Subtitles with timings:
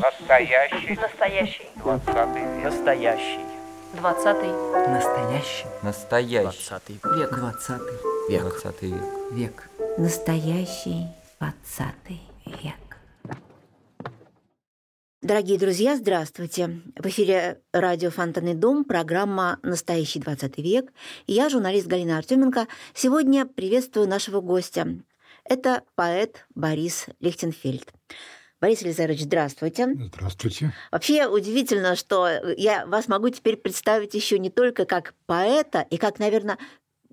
[0.00, 0.98] Настоящий.
[1.00, 1.66] Настоящий.
[1.76, 2.64] Двадцатый век.
[2.64, 3.40] Настоящий.
[3.94, 4.50] Двадцатый.
[4.88, 5.66] Настоящий.
[5.82, 6.42] Настоящий.
[6.42, 7.30] Двадцатый век.
[7.30, 7.94] Двадцатый.
[8.28, 8.40] Век.
[8.42, 9.04] Двадцатый век.
[9.30, 9.70] Век.
[9.98, 11.06] Настоящий
[11.38, 12.74] двадцатый век.
[15.22, 16.80] Дорогие друзья, здравствуйте.
[16.96, 20.92] В эфире радио «Фонтанный дом», программа «Настоящий 20 век».
[21.26, 24.86] И я, журналист Галина Артеменко, сегодня приветствую нашего гостя.
[25.48, 27.92] Это поэт Борис Лихтенфельд.
[28.60, 29.88] Борис Елизарович, здравствуйте.
[29.94, 30.72] Здравствуйте.
[30.90, 36.18] Вообще удивительно, что я вас могу теперь представить еще не только как поэта, и как,
[36.18, 36.56] наверное,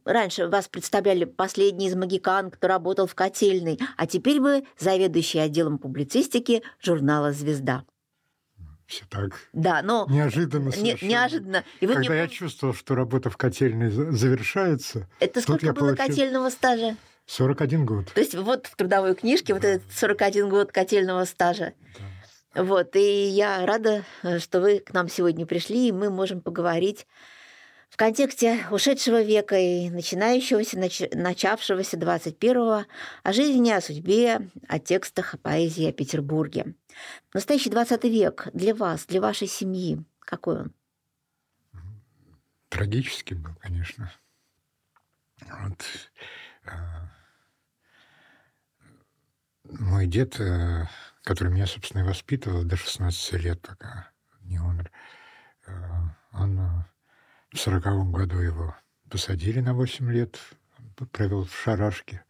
[0.05, 5.77] раньше вас представляли последний из магикан, кто работал в котельной, а теперь вы заведующий отделом
[5.77, 7.84] публицистики журнала «Звезда».
[8.88, 9.31] Все так.
[9.53, 11.63] Да, но Неожиданно не- неожиданно.
[11.80, 15.95] И вы Когда мне- я чувствовал, что работа в котельной за- завершается, Это сколько было
[15.95, 16.98] получил- котельного стажа?
[17.25, 18.11] 41 год.
[18.13, 21.73] То есть вот в трудовой книжке вот этот 41 год котельного стажа.
[21.97, 22.63] Да.
[22.63, 27.08] Вот, и я рада, э, что вы к нам сегодня пришли, и мы можем поговорить
[27.89, 32.86] в контексте ушедшего века и начинающегося, нач- начавшегося 21-го,
[33.23, 36.75] о жизни, о судьбе, о текстах, о поэзии, о Петербурге.
[37.33, 40.73] Настоящий 20 век для вас, для вашей семьи, какой он?
[42.69, 44.11] Трагический был, конечно.
[45.41, 45.83] Вот,
[49.80, 50.86] мой дед, э,
[51.23, 54.09] который меня, собственно, и воспитывал до 16 лет, пока
[54.42, 54.92] не умер,
[55.68, 55.72] э,
[56.34, 56.86] он э,
[57.53, 58.76] в сороковом году его
[59.09, 60.40] посадили на 8 лет,
[61.12, 62.23] провел в шарашке.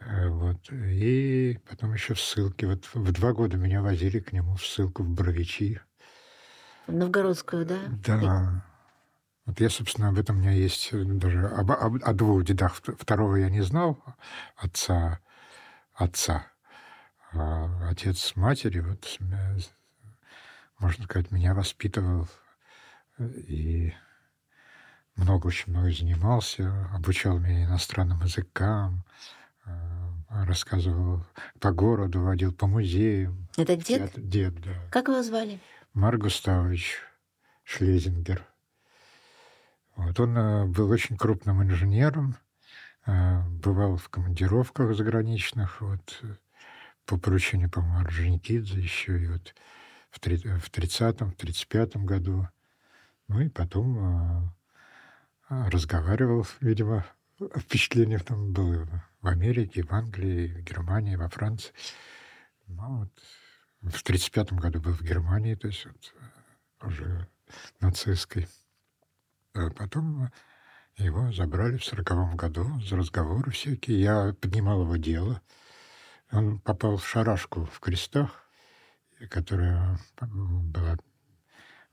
[0.00, 0.72] Вот.
[0.72, 2.66] И потом еще в ссылке.
[2.66, 5.80] Вот в два года меня возили к нему в ссылку в Боровичи.
[6.86, 7.78] В Новгородскую, да?
[8.06, 8.64] Да.
[9.50, 12.80] Вот я, собственно, об этом у меня есть э, даже об, об- о двух дедах.
[12.80, 14.00] Вт- Второго я не знал,
[14.56, 15.18] отца,
[15.92, 16.46] отца.
[17.32, 19.18] А отец матери, вот, с-
[20.78, 22.28] можно сказать, меня воспитывал
[23.18, 23.92] э, и
[25.16, 29.04] много, очень много занимался, обучал меня иностранным языкам,
[29.66, 29.70] э,
[30.46, 31.26] рассказывал
[31.58, 33.48] по городу, водил по музеям.
[33.56, 34.12] Это дед?
[34.14, 34.74] Дед, да.
[34.92, 35.58] Как его звали?
[35.92, 36.98] Марк Густавович
[37.64, 38.46] Шлезингер.
[40.06, 42.36] Вот он э, был очень крупным инженером,
[43.06, 46.22] э, бывал в командировках заграничных, вот,
[47.04, 49.54] по поручению, по-моему, Орджоникидзе еще и вот
[50.10, 52.48] в три- в 30-м, в 35-м году.
[53.28, 54.52] Ну и потом
[55.50, 57.04] э, разговаривал, видимо,
[57.56, 58.86] впечатление там было
[59.20, 61.72] в Америке, в Англии, в Германии, во Франции.
[62.66, 63.12] Ну, вот
[63.80, 66.14] в 1935 году был в Германии, то есть вот,
[66.82, 67.26] уже
[67.80, 68.48] нацистской.
[69.54, 70.30] А потом
[70.96, 74.00] его забрали в 1940 году за разговоры всякие.
[74.00, 75.40] Я поднимал его дело.
[76.30, 78.44] Он попал в шарашку в крестах,
[79.28, 80.96] которая была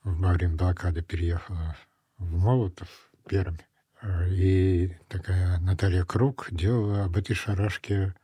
[0.04, 1.76] во время блокады переехала
[2.18, 3.58] в Молотов, Пермь.
[4.02, 8.16] Э, И такая Наталья Круг делала об этой шарашке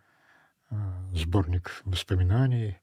[0.69, 0.75] э,
[1.13, 2.77] сборник воспоминаний.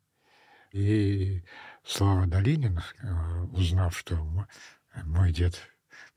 [0.72, 1.42] И
[1.84, 4.16] Слава Долинин, э, узнав, что
[5.04, 5.58] мой дед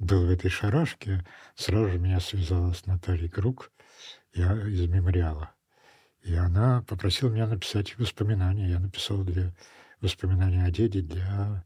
[0.03, 1.25] был в этой шарашке,
[1.55, 3.71] сразу же меня связала с Натальей Круг
[4.33, 5.51] я из мемориала.
[6.23, 8.69] И она попросила меня написать воспоминания.
[8.69, 9.53] Я написал для
[10.01, 11.65] воспоминания о деде для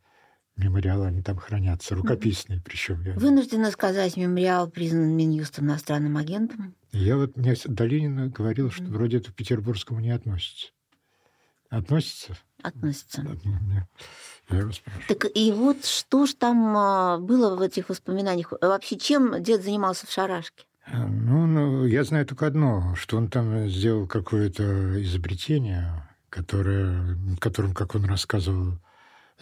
[0.56, 1.08] мемориала.
[1.08, 3.04] Они там хранятся, рукописные причем.
[3.04, 6.76] Я, Вынуждена сказать, мемориал признан Минюстом иностранным агентом.
[6.92, 10.68] Я вот мне Долинина говорил, что вроде это к петербургскому не относится.
[11.70, 12.38] Относится?
[12.64, 13.22] Относится.
[14.50, 15.04] Я его спрашиваю.
[15.08, 18.54] Так и вот что ж там а, было в этих воспоминаниях?
[18.62, 20.64] Вообще, чем дед занимался в шарашке?
[20.86, 27.74] Э, Ну, ну, я знаю только одно, что он там сделал какое-то изобретение, которое, которым,
[27.74, 28.80] как он рассказывал,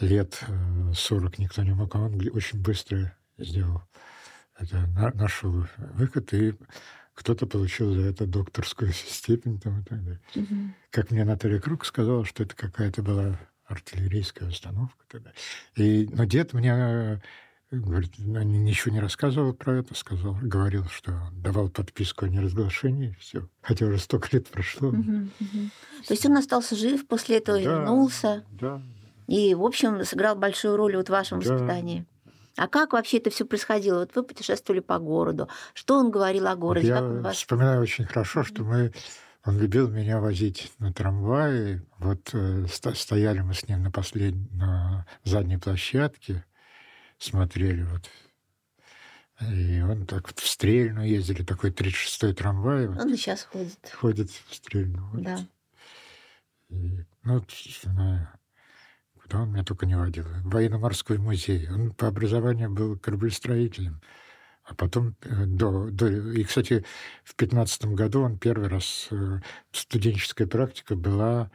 [0.00, 3.82] лет э, 40 никто не мог, а он очень быстро сделал.
[4.58, 6.54] Это на- нашел выход, и
[7.16, 10.20] кто-то получил за это докторскую степень там, и так далее.
[10.90, 15.04] Как мне Наталья Круг сказала, что это какая-то была артиллерийская установка.
[15.10, 15.32] далее.
[15.74, 17.18] И, но дед мне э,
[17.72, 23.16] говорит, ну, ни- ничего не рассказывал про это, сказал, говорил, что давал подписку о неразглашении,
[23.18, 23.48] все.
[23.62, 24.90] Хотя уже столько лет прошло.
[24.92, 25.70] Мгм, мгм.
[26.06, 28.80] То есть он остался жив, после этого Да, вернулся Да.
[29.26, 31.54] и, в общем, сыграл большую роль вот в вашем Да.
[31.54, 32.06] воспитании.
[32.56, 34.00] А как вообще это все происходило?
[34.00, 35.48] Вот вы путешествовали по городу.
[35.74, 36.88] Что он говорил о Вот городе?
[36.88, 37.36] я Как он вас...
[37.36, 38.92] вспоминаю очень хорошо, что мы
[39.44, 41.82] он любил меня возить на трамвае.
[41.98, 46.44] Вот э, стояли мы с ним на последней, на задней площадке,
[47.18, 48.10] смотрели вот.
[49.52, 52.88] И он так вот в Стрельну ездили, такой 36-й трамвай.
[52.88, 53.78] вот Он и сейчас ходит.
[53.94, 55.10] ходит в Стрельну.
[55.12, 55.22] вот.
[55.22, 55.38] Да.
[56.70, 57.50] И, ну, вот,
[59.26, 60.24] куда он меня только не водил.
[60.44, 61.68] Военно-морской музей.
[61.70, 64.00] Он по образованию был кораблестроителем.
[64.64, 66.84] А потом, э, до, до, и, кстати,
[67.24, 69.40] в 15 году он первый раз, э,
[69.70, 71.50] студенческая практика была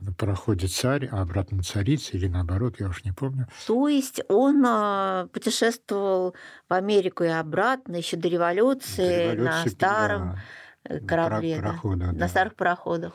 [0.00, 3.46] на пароходе «Царь», а обратно «Царица» или наоборот, я уж не помню.
[3.68, 6.34] То есть он а, путешествовал
[6.68, 10.40] в Америку и обратно еще до революции, До на революции, старом
[10.82, 12.28] да, э, корабле, да, парохода, на да.
[12.28, 13.12] старых пароходах.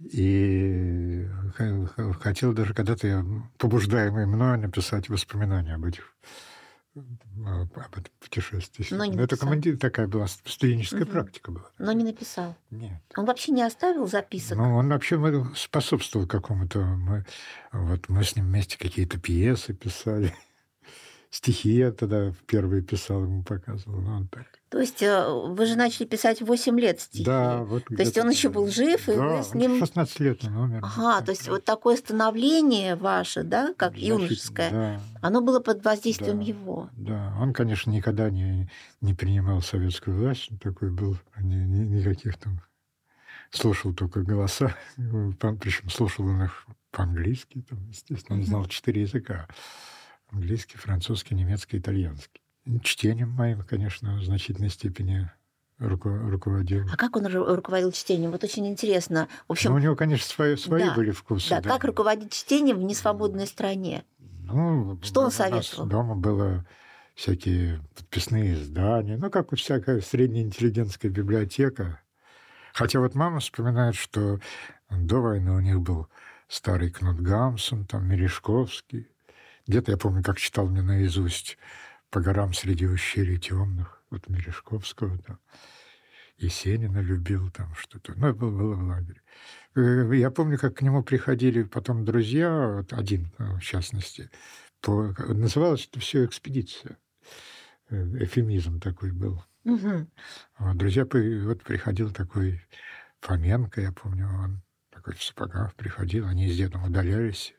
[0.00, 1.26] И
[2.20, 3.24] хотел даже когда-то я,
[3.58, 6.14] побуждаемый мною, написать воспоминания об этих
[6.96, 8.84] об об этом путешествии.
[8.90, 9.38] Но не это написал.
[9.38, 11.10] команди- такая была студенческая Мгм.
[11.12, 11.70] практика была.
[11.78, 12.56] Но не написал.
[12.70, 13.00] Нет.
[13.16, 14.58] Он вообще не оставил записок.
[14.58, 15.16] Ну, он вообще
[15.54, 16.80] способствовал какому-то.
[16.80, 17.24] Мы,
[17.72, 20.34] вот мы с ним вместе какие-то пьесы писали.
[21.30, 24.00] Стихи я тогда первые писал, ему показывал.
[24.00, 24.46] Ну, он так.
[24.68, 27.24] То есть э, вы же начали писать в 8 лет стихи.
[27.24, 29.78] Да, вот То есть он еще был жив, и да, вы с ним...
[29.78, 30.80] 16 лет он умер.
[30.82, 35.84] Ага, то есть вот такое становление ваше, да, как Значит, юношеское, Да, оно было под
[35.84, 36.44] воздействием Да.
[36.44, 36.90] его.
[36.96, 37.36] да.
[37.40, 38.68] Он, конечно, никогда не,
[39.00, 40.50] не принимал советскую власть.
[40.60, 41.16] Такой был.
[41.38, 42.60] Ни, ни- никаких там...
[43.52, 44.74] Слушал только голоса.
[44.96, 47.64] Причем слушал он их по-английски.
[47.68, 49.46] Там, естественно, он знал четыре языка.
[50.32, 52.40] Английский, французский, немецкий, итальянский.
[52.82, 55.30] Чтением моим, конечно, в значительной степени
[55.78, 56.86] руко- руководил.
[56.92, 58.30] А как он ру- руководил чтением?
[58.30, 59.26] Вот очень интересно.
[59.26, 61.48] В Ну, общем, у него, конечно, свои, свои да, были вкусы.
[61.50, 64.04] да, как руководить чтением в несвободной стране?
[64.44, 65.86] Ну, Что он у нас советовал?
[65.86, 66.64] дома было
[67.14, 72.00] всякие подписные издания, ну, как вот всякая среднеинтеллигентская библиотека.
[72.72, 74.38] Хотя вот мама вспоминает, что
[74.90, 76.06] до войны у них был
[76.46, 79.08] старый Кнут Гамсун, там Мережковский.
[79.66, 81.58] Где-то я помню, как читал мне наизусть
[82.10, 85.38] «По горам среди ущелий темных», вот Мережковского там.
[86.38, 88.14] Есенина любил там что-то.
[88.16, 89.20] Ну, было, было в лагере.
[89.76, 94.30] Э, Я помню, как к нему приходили потом друзья, вот один э, в частности,
[94.80, 96.96] по, называлось это все экспедиция.
[97.90, 99.44] Э, Эфемизм такой был.
[100.58, 102.62] Вот, друзья, вот приходил такой
[103.20, 107.54] Фоменко, я помню, он такой в сапогах приходил, они с дедом удалялись,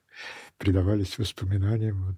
[0.57, 2.05] предавались воспоминаниям.
[2.05, 2.17] Вот.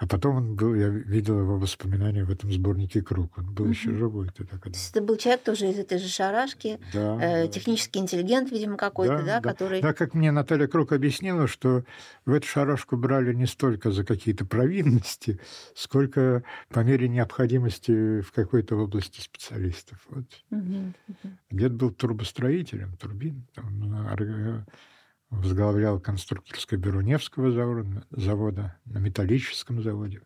[0.00, 3.36] А потом он был, я видел его воспоминания в этом сборнике «Круг».
[3.36, 3.98] Он был еще Мгм.
[3.98, 4.78] живой тогда, То когда...
[4.78, 7.48] есть это был человек тоже из этой же шарашки, Да, э, да.
[7.48, 9.82] технический интеллигент, видимо, какой-то, да, который...
[9.82, 11.82] Да, как мне Наталья Круг объяснила, что
[12.24, 15.40] в эту шарашку брали не столько за какие-то провинности,
[15.74, 19.98] сколько по мере необходимости в какой-то области специалистов.
[20.10, 20.26] Вот.
[20.50, 21.38] Мгм, мгм.
[21.50, 24.64] Дед был турбостроителем, турбин, ор-
[25.30, 30.22] возглавлял конструкторское бюро Невского завода, завода на металлическом заводе.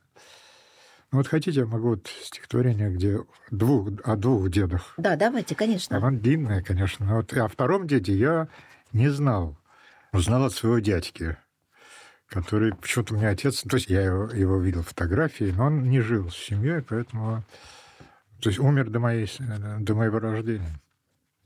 [1.10, 3.20] Ну вот хотите, я могу вот стихотворение, где
[3.50, 5.98] двух, о двух дедах Да, давайте, конечно.
[5.98, 7.04] оно длинное, конечно.
[7.04, 8.48] Но вот о втором деде я
[8.92, 9.58] не знал.
[10.12, 11.36] Узнал от своего дядьки,
[12.28, 12.74] который...
[12.74, 13.62] Почему-то у меня отец...
[13.62, 17.44] То есть я его, его видел фотографии, но он не жил с семьей, поэтому...
[18.40, 19.30] То есть умер до, моей,
[19.80, 20.80] до моего рождения.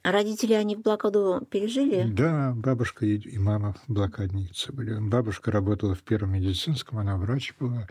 [0.08, 2.08] Родители, они в блокаду пережили?
[2.08, 4.96] Да, бабушка и, мама блокадницы были.
[5.00, 7.88] Бабушка работала в первом медицинском, она врач была.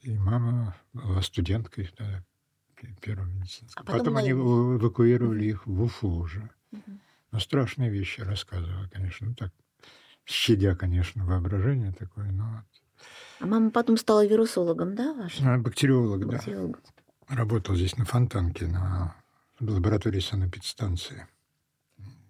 [0.00, 2.22] И мама была студенткой да,
[3.00, 3.82] первого медицинского.
[3.82, 6.48] А потом потом они эва- эвакуировали их в Уфу уже.
[6.70, 7.00] Мгм.
[7.32, 9.26] Ну, страшные вещи рассказывала, конечно.
[9.26, 9.50] Ну, так,
[10.24, 12.62] щадя, конечно, воображение такое, но...
[13.40, 15.42] А мама потом стала вирусологом, да, ваша?
[15.42, 16.40] Она бактериолог, да.
[17.26, 19.16] Работал здесь на Фонтанке, на
[19.70, 21.26] лаборатории санэпидстанции.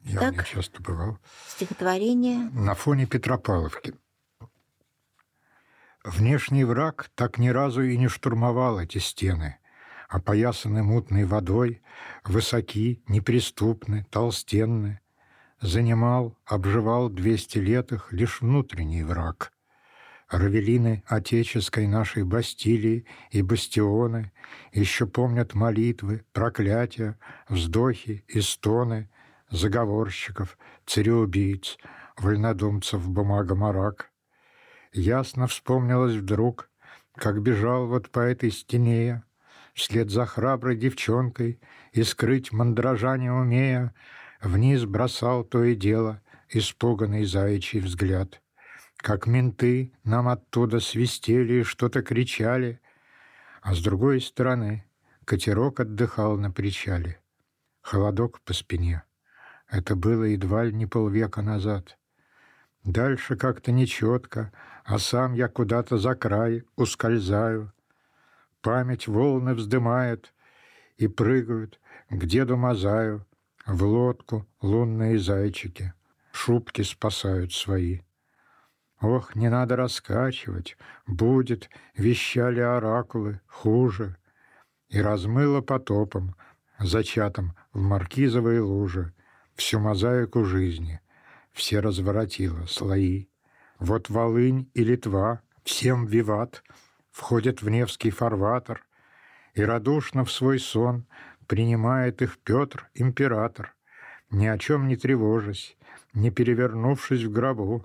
[0.05, 0.47] Я Так.
[0.47, 1.19] часто бывал.
[1.49, 2.51] Стихотворение.
[2.51, 3.95] На фоне Петропавловки.
[6.05, 9.59] Внешний враг так ни разу и не штурмовал эти стены,
[10.09, 11.81] опоясаны мутной водой,
[12.25, 15.01] высоки, неприступны, толстенны.
[15.61, 19.53] Занимал, обживал двести лет их лишь внутренний враг.
[20.33, 24.33] Равелины отеческой нашей Бастилии и бастионы
[24.73, 27.19] еще помнят молитвы, проклятия,
[27.51, 29.11] вздохи и стоны
[29.51, 31.77] заговорщиков, цареубийц,
[32.17, 34.11] вольнодумцев бумагомарак.
[34.95, 36.71] Ясно вспомнилось вдруг,
[37.15, 39.25] как бежал вот по этой стене
[39.75, 41.61] вслед за храброй девчонкой,
[41.93, 43.95] и скрыть мандража не умея,
[44.41, 48.42] вниз бросал то и дело испуганный заячий взгляд.
[49.03, 52.81] Как менты нам оттуда свистели и что-то кричали,
[53.61, 54.85] а с другой стороны
[55.25, 57.21] катерок отдыхал на причале.
[57.81, 59.03] Холодок по спине.
[59.69, 61.99] Это было едва ли не полвека назад.
[62.85, 64.53] Дальше как-то нечетко,
[64.85, 67.73] а сам я куда-то за край ускользаю.
[68.61, 70.33] Память волны вздымает
[70.97, 73.27] и прыгают к деду Мазаю
[73.67, 75.93] в лодку лунные зайчики.
[76.31, 78.03] шубки спасают свои.
[79.03, 80.77] Ох, не надо раскачивать,
[81.09, 84.17] будет, вещали оракулы, хуже.
[84.91, 86.37] И размыло потопом,
[86.79, 89.13] зачатом в маркизовой луже,
[89.57, 91.01] всю мозаику жизни,
[91.51, 93.27] все разворотило слои.
[93.81, 96.63] Вот Волынь и Литва, всем виват,
[97.11, 98.85] входят в Невский фарватер,
[99.55, 101.07] и радушно в свой сон
[101.49, 103.75] принимает их Петр, император,
[104.31, 105.77] ни о чем не тревожась,
[106.15, 107.85] не перевернувшись в гробу,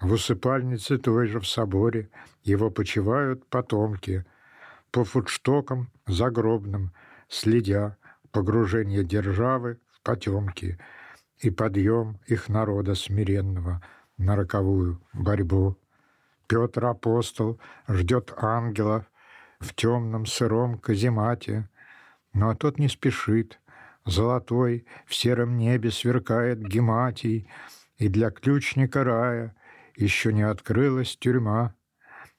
[0.00, 2.10] в усыпальнице той же в соборе
[2.42, 4.24] его почивают потомки,
[4.90, 6.92] по фудштокам загробным,
[7.28, 7.96] следя
[8.30, 10.78] погружение державы в потемки
[11.38, 13.82] и подъем их народа смиренного
[14.18, 15.76] на роковую борьбу.
[16.46, 17.58] Петр апостол
[17.88, 19.06] ждет ангела
[19.58, 21.68] в темном сыром каземате,
[22.32, 23.60] но тот не спешит.
[24.04, 27.48] Золотой в сером небе сверкает гематий,
[27.96, 29.56] и для ключника рая
[29.96, 31.74] еще не открылась тюрьма,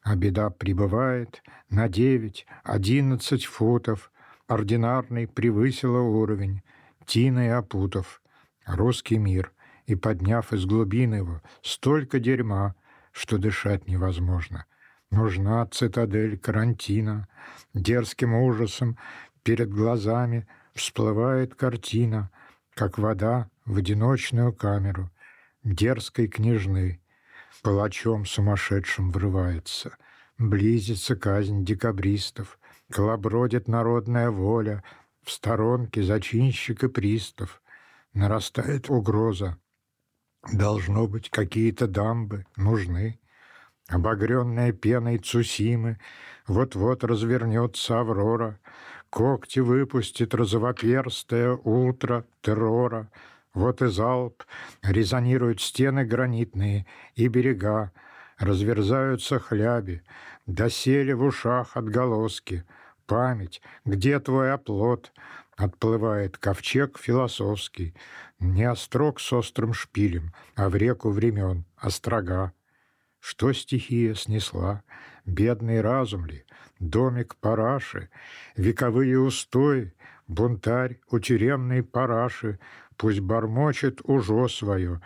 [0.01, 4.11] а беда прибывает на девять-одиннадцать футов,
[4.47, 6.61] ординарный превысила уровень,
[7.05, 8.21] тиной опутав
[8.65, 9.51] русский мир.
[9.85, 12.73] И подняв из глубин его столько дерьма,
[13.11, 14.65] что дышать невозможно.
[15.11, 17.27] Нужна цитадель карантина,
[17.75, 18.97] дерзким ужасом
[19.43, 22.31] перед глазами всплывает картина,
[22.73, 25.11] как вода в одиночную камеру
[25.63, 26.99] дерзкой княжны,
[27.65, 29.97] палачом сумасшедшим врывается.
[30.37, 32.59] Близится казнь декабристов,
[32.91, 34.83] колобродит народная воля,
[35.23, 37.63] в сторонке зачинщик и пристав.
[38.13, 39.57] Нарастает угроза.
[40.53, 43.19] Должно быть, какие-то дамбы нужны.
[43.87, 45.97] Обогренная пеной Цусимы,
[46.45, 48.59] вот-вот развернется Аврора,
[49.09, 53.09] когти выпустит розовоперстое утро террора,
[53.55, 54.43] вот и залп,
[54.83, 56.85] резонируют стены гранитные
[57.15, 57.91] и берега,
[58.37, 60.03] разверзаются хляби,
[60.45, 62.65] досели в ушах отголоски.
[63.07, 65.11] Память, где твой оплот?
[65.57, 67.95] Отплывает ковчег философский,
[68.39, 72.51] не острог с острым шпилем, а в реку времен, острога.
[73.21, 74.83] Что стихия снесла?
[75.25, 76.45] Бедный разум ли?
[76.79, 78.09] Домик параши?
[78.57, 79.93] Вековые устои?
[80.27, 82.59] Бунтарь у тюремной параши?
[82.97, 85.01] Пусть бормочет ужо свое,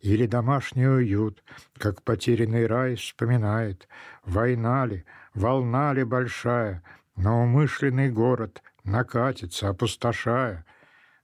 [0.00, 1.42] или домашний уют,
[1.78, 3.88] как потерянный рай вспоминает.
[4.24, 6.82] Война ли, волна ли большая,
[7.16, 10.64] на умышленный город накатится, опустошая,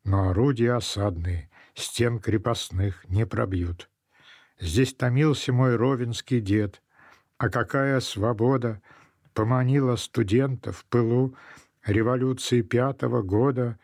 [0.05, 3.89] но орудия осадные стен крепостных не пробьют.
[4.61, 6.83] Здесь томился мой ровенский дед.
[7.37, 8.83] А какая свобода
[9.33, 11.37] поманила студента в пылу
[11.87, 13.79] революции пятого года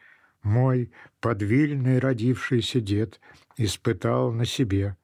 [0.44, 3.20] мой подвильный родившийся дед
[3.56, 4.96] испытал на себе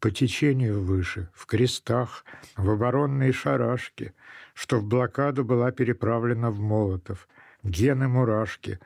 [0.00, 2.24] по течению выше, в крестах,
[2.56, 4.14] в оборонной шарашке,
[4.54, 7.28] что в блокаду была переправлена в Молотов.
[7.64, 8.78] Гены-мурашки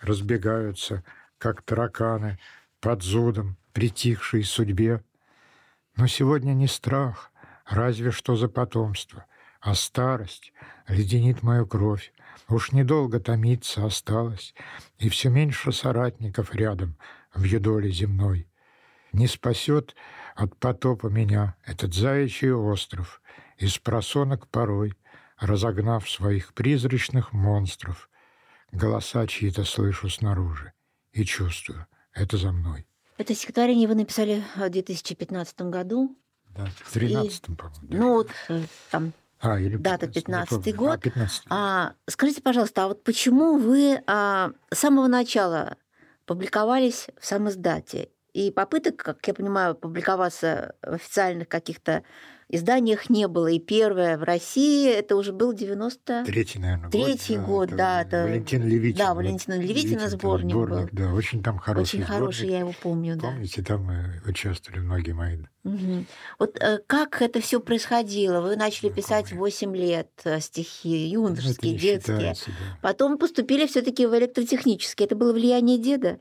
[0.00, 1.04] разбегаются,
[1.38, 2.38] как тараканы,
[2.80, 5.02] под зудом, притихшей судьбе.
[5.96, 7.32] Но сегодня не страх,
[7.66, 9.26] разве что за потомство,
[9.60, 10.52] а старость
[10.86, 12.12] леденит мою кровь.
[12.48, 14.54] Уж недолго томиться осталось,
[14.98, 16.96] и все меньше соратников рядом
[17.34, 18.48] в юдоле земной.
[19.12, 19.94] Не спасет
[20.34, 23.22] от потопа меня этот заячий остров,
[23.58, 24.94] из просонок порой,
[25.38, 28.08] разогнав своих призрачных монстров.
[28.72, 30.72] Голоса чьи-то слышу снаружи
[31.12, 32.86] и чувствую, это за мной.
[33.18, 36.16] Это стихотворение вы написали в 2015 году.
[36.50, 37.76] Да, в 13 по-моему.
[37.88, 39.12] Ну, вот э, там
[39.42, 40.90] а, или дата 15 год.
[40.90, 45.76] А, 15 а, скажите, пожалуйста, а вот почему вы а, с самого начала
[46.26, 48.10] публиковались в самоиздате?
[48.32, 52.04] И попыток, как я понимаю, публиковаться в официальных каких-то
[52.52, 53.48] изданиях не было.
[53.48, 56.24] И первое в России это уже был 90...
[56.24, 58.02] Третий, наверное, Третий год, это да.
[58.02, 58.22] Это...
[58.24, 58.98] Валентин Левитин.
[58.98, 59.16] Да, вот.
[59.24, 60.88] Валентина Левитина сборник, был.
[60.92, 62.52] Да, очень там хороший Очень хороший, сборник.
[62.52, 63.28] я его помню, да.
[63.28, 66.06] Помните, там э, участвовали многие мои Мгм.
[66.38, 68.40] Вот э, как это все происходило?
[68.40, 69.40] Вы начали Ну, писать помню.
[69.40, 72.16] 8 лет э, стихи, Ну, юношеские, не детские.
[72.18, 72.78] считается, да.
[72.82, 75.04] Потом поступили все-таки в электротехнический.
[75.06, 76.18] Это было влияние деда?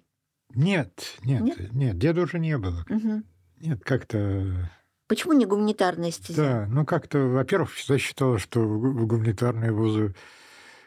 [0.54, 0.92] Нет,
[1.24, 1.74] нет, Нет?
[1.74, 2.86] нет, деда уже не было.
[2.88, 3.26] Мгм.
[3.60, 4.70] Нет, как-то...
[5.12, 6.42] Почему не гуманитарная стезя?
[6.42, 10.16] Да, ну как-то, во-первых, всегда считала, что в гу- в гуманитарные вузы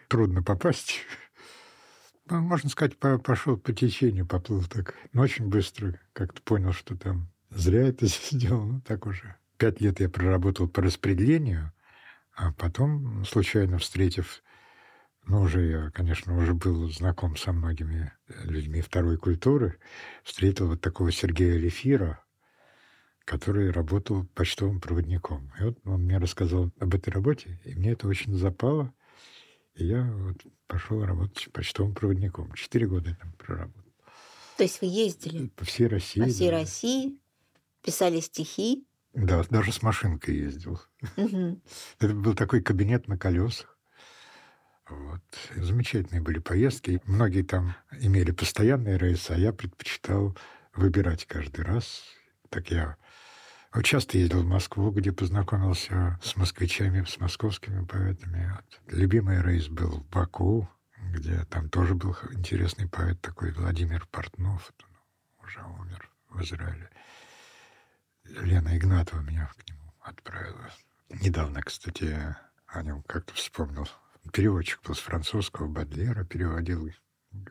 [0.09, 1.01] трудно попасть.
[2.31, 4.95] Ну, Можно сказать, по- пошел по течению, поплыл так.
[5.13, 8.65] Но очень быстро как-то понял, что там зря это сделал.
[8.65, 9.37] Ну, так уже.
[9.59, 11.75] Пять лет я проработал по распределению,
[12.35, 14.43] а потом, случайно встретив,
[15.27, 18.11] ну, уже я, конечно, уже был знаком со многими
[18.45, 19.77] людьми второй культуры,
[20.23, 22.24] встретил вот такого Сергея Лефира,
[23.25, 25.53] который работал почтовым проводником.
[25.59, 28.93] И вот он мне рассказал об этой работе, и мне это очень запало.
[29.75, 32.53] И я вот пошел работать почтовым проводником.
[32.53, 33.83] Четыре года там проработал.
[34.57, 36.21] То есть вы ездили По всей России.
[36.21, 36.59] по всей да.
[36.59, 37.19] России,
[37.83, 38.87] писали стихи.
[39.15, 40.81] Да, даже с машинкой ездил.
[41.17, 41.63] Мгм.
[41.99, 43.79] Это был такой кабинет на колесах.
[44.89, 45.23] Вот.
[45.57, 47.01] И Замечательные были поездки.
[47.05, 50.37] Многие там имели постоянные рейсы, а я предпочитал
[50.75, 52.05] выбирать каждый раз.
[52.51, 52.97] Так я
[53.83, 58.53] часто ездил в Москву, где познакомился с москвичами, с московскими поэтами.
[58.53, 58.81] Вот.
[58.97, 60.69] Любимый рейс был в Баку,
[61.13, 64.73] где там тоже был интересный поэт такой Владимир Портнов.
[65.39, 66.91] Он уже умер в Израиле.
[68.25, 70.71] Лена Игнатова меня к нему отправила.
[71.11, 73.89] Недавно, кстати, о нем как-то вспомнил.
[74.33, 76.91] Переводчик был с французского, Бадлера переводил.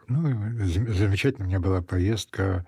[0.08, 2.66] Ну, замечательно у меня была поездка а,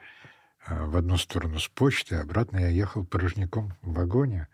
[0.68, 4.48] в одну сторону с почты, обратно я ехал порожняком в вагоне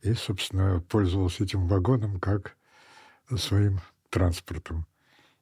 [0.00, 2.56] и, собственно, пользовался этим вагоном как
[3.36, 3.80] своим
[4.10, 4.86] транспортом.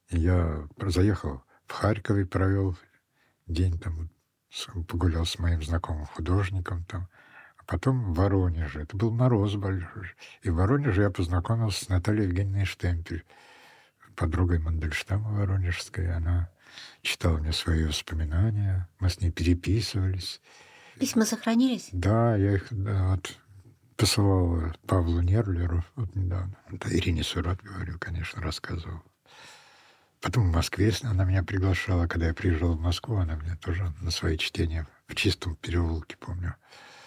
[0.08, 2.76] И я заехал в Харькове, провел
[3.46, 4.10] день там,
[4.88, 7.08] погулял с моим знакомым художником там,
[7.56, 8.82] а потом в Воронеже.
[8.82, 10.08] Это был мороз большой.
[10.42, 13.24] И в Воронеже я познакомился с Натальей Евгеньевной Штемпель,
[14.16, 16.12] подругой Мандельштама Воронежской.
[16.12, 16.50] Она
[17.02, 20.40] читала мне свои воспоминания, мы с ней переписывались.
[20.98, 21.88] Письма сохранились?
[21.92, 23.38] Да, я их да, вот,
[23.96, 26.56] посылал Павлу Нерлеру вот недавно.
[26.70, 29.02] Да, Ирине Сурат, говорю, конечно, рассказывал.
[30.20, 34.10] Потом в Москве она меня приглашала, когда я приезжал в Москву, она меня тоже на
[34.10, 36.56] свои чтения в чистом переулке, помню.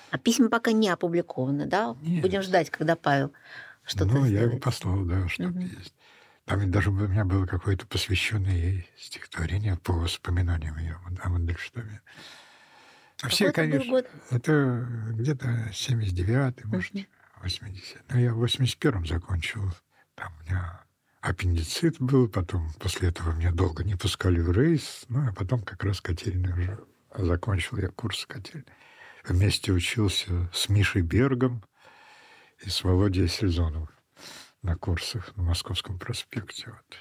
[0.10, 1.96] А письма пока не опубликованы, да?
[2.02, 2.22] Нет.
[2.24, 3.32] Будем ждать, когда Павел
[3.86, 4.64] что-то ну, я ему сделает.
[4.64, 5.60] послал, да, что-то Мгм.
[5.60, 5.94] есть.
[6.46, 12.02] Там даже у меня было какое-то посвященное ей стихотворение по воспоминаниям ее о Мандельштаме.
[13.22, 14.10] А все, конечно, год?
[14.30, 17.06] это где-то 79-й, может, Мгм.
[17.42, 19.72] 80 Ну, я в 81-м закончил.
[20.16, 20.84] Там у меня
[21.22, 25.84] аппендицит был, потом после этого меня долго не пускали в рейс, ну, а потом как
[25.86, 26.80] раз котельный уже
[27.16, 28.66] закончил я курс котельный.
[29.26, 31.64] Вместе учился с Мишей Бергом
[32.66, 33.90] и с Володей Сельзоновым
[34.64, 36.72] на курсах на Московском проспекте.
[36.72, 36.98] Вот.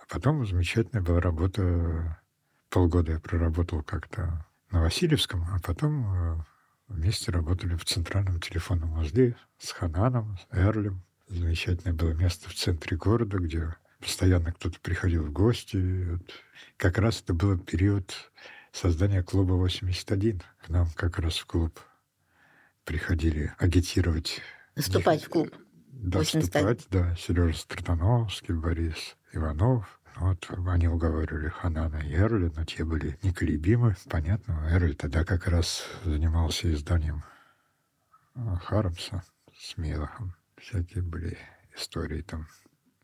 [0.00, 2.18] А потом замечательная была работа.
[2.70, 6.44] Полгода я проработал как-то на Васильевском, а потом э,
[6.88, 11.04] вместе работали в центральном телефонном узле с Хананом, с Эрлем.
[11.28, 16.10] Замечательное было место в центре города, где постоянно кто-то приходил в гости.
[16.10, 16.32] Вот
[16.76, 18.32] как раз это был период
[18.72, 20.42] создания клуба 81.
[20.66, 21.78] К нам как раз в клуб
[22.84, 24.40] приходили агитировать
[24.76, 25.54] Вступать в клуб.
[26.02, 26.42] Да, 81.
[26.42, 30.00] вступать, да, Сережа Стратановский, Борис Иванов.
[30.16, 33.96] Вот они уговаривали Ханана и Эрли, но те были неколебимы.
[34.08, 37.24] Понятно, Эрли тогда как раз занимался изданием
[38.34, 39.22] а, Харамса
[39.56, 40.34] с Мелахом.
[40.56, 41.36] Всякие были
[41.76, 42.46] истории там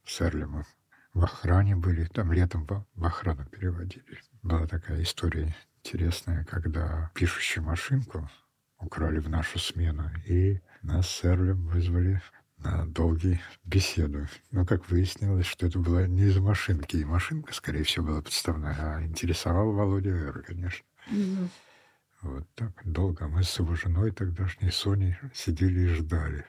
[0.05, 0.64] с Эрлем.
[1.12, 4.20] В охране были, там летом в охрану переводили.
[4.42, 8.31] Была такая история интересная, когда пишущую машинку
[8.79, 12.22] украли в нашу смену, и нас с Эрлем вызвали
[12.62, 14.27] на долгие беседу.
[14.51, 18.77] Но как выяснилось, что это была не из машинки, и машинка, скорее всего, была подставная,
[18.79, 20.85] а интересовал Володя Эр, конечно.
[21.07, 21.49] Мгм.
[22.23, 26.44] Вот так долго мы с его женой тогдашней Соней сидели и ждали,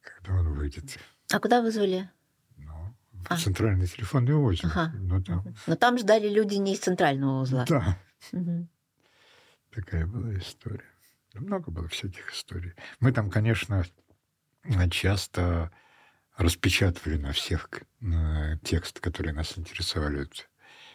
[0.00, 0.98] когда он выйдет.
[1.32, 2.08] А куда вызвали?
[2.56, 3.36] Ну, в А.
[3.36, 4.68] центральный телефонный узел.
[4.68, 4.92] Ага.
[4.94, 7.64] Ну, там, Но там ждали люди не из центрального узла.
[7.64, 7.98] да,
[8.32, 8.68] Мгм.
[9.72, 10.84] такая была история.
[11.34, 12.74] Много было всяких историй.
[13.00, 13.84] Мы там, конечно,
[14.90, 15.70] часто
[16.36, 17.68] распечатывали на всех
[18.00, 20.26] э, тексты, которые нас интересовали.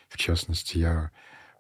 [0.09, 1.11] В частности, я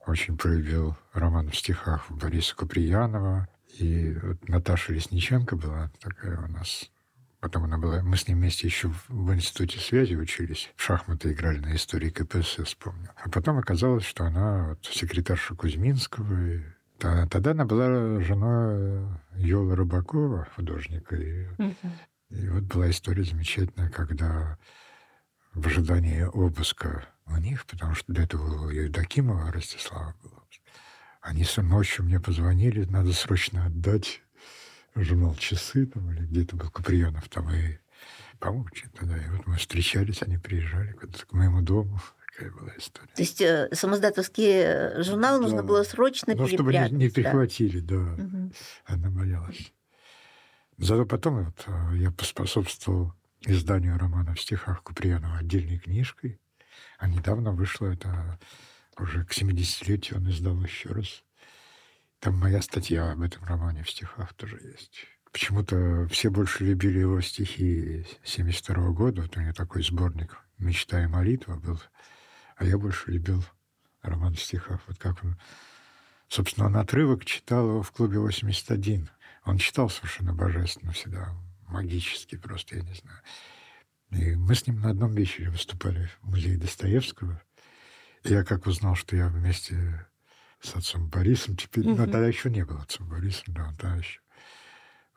[0.05, 3.47] очень полюбил роман в стихах Бориса Куприянова.
[3.77, 6.89] И вот Наташа Лесниченко была такая у нас.
[7.39, 8.01] Потом она была...
[8.01, 10.69] Мы с ней вместе еще в институте связи учились.
[10.75, 13.09] В шахматы играли на истории КПСС, помню.
[13.15, 16.63] А потом оказалось, что она вот, секретарша Кузьминского.
[16.99, 21.15] Тогда она была женой Йола Рыбакова, художника.
[21.15, 21.47] И
[22.29, 24.57] и вот была история замечательная, когда
[25.53, 30.43] в ожидании обыска у них, потому что до этого у Евдокимова Ростислава было,
[31.21, 34.21] они с ночью мне позвонили, надо срочно отдать
[34.95, 37.77] журнал «Часы» там, или где-то был Куприянов там, и
[38.39, 39.17] помочь тогда.
[39.17, 41.99] И вот мы встречались, они приезжали к моему дому.
[42.39, 43.09] Такая была история.
[43.13, 45.63] То есть э, самоздатовские э, журналы нужно Да.
[45.63, 47.13] было срочно Ну, чтобы не, не да.
[47.13, 47.95] прихватили, да.
[47.95, 48.53] Мгм.
[48.85, 49.73] Она боялась.
[50.77, 56.39] Зато потом вот, э, я поспособствовал изданию романа в стихах Куприянова отдельной книжкой.
[56.97, 58.39] А недавно вышло это
[58.97, 61.23] уже к 70-летию он издал еще раз.
[62.19, 65.05] Там моя статья об этом романе в стихах тоже есть.
[65.31, 69.23] Почему-то все больше любили его стихи 72 года.
[69.23, 71.79] Вот у него такой сборник «Мечта и молитва» был.
[72.59, 73.43] А я больше любил
[74.01, 74.81] роман в стихах.
[74.87, 75.39] Вот как он...
[76.27, 79.09] Собственно, он отрывок читал его в клубе 81.
[79.45, 81.33] Он читал совершенно божественно всегда,
[81.67, 83.19] магически просто, я не знаю.
[84.11, 87.41] И мы с ним на одном вечере выступали в музее Достоевского.
[88.23, 90.05] И я как узнал, что я вместе
[90.59, 91.85] с отцом Борисом теперь...
[91.85, 91.95] Mm-hmm.
[91.95, 94.19] Ну, тогда еще не был отцом Борисом, да, тогда еще.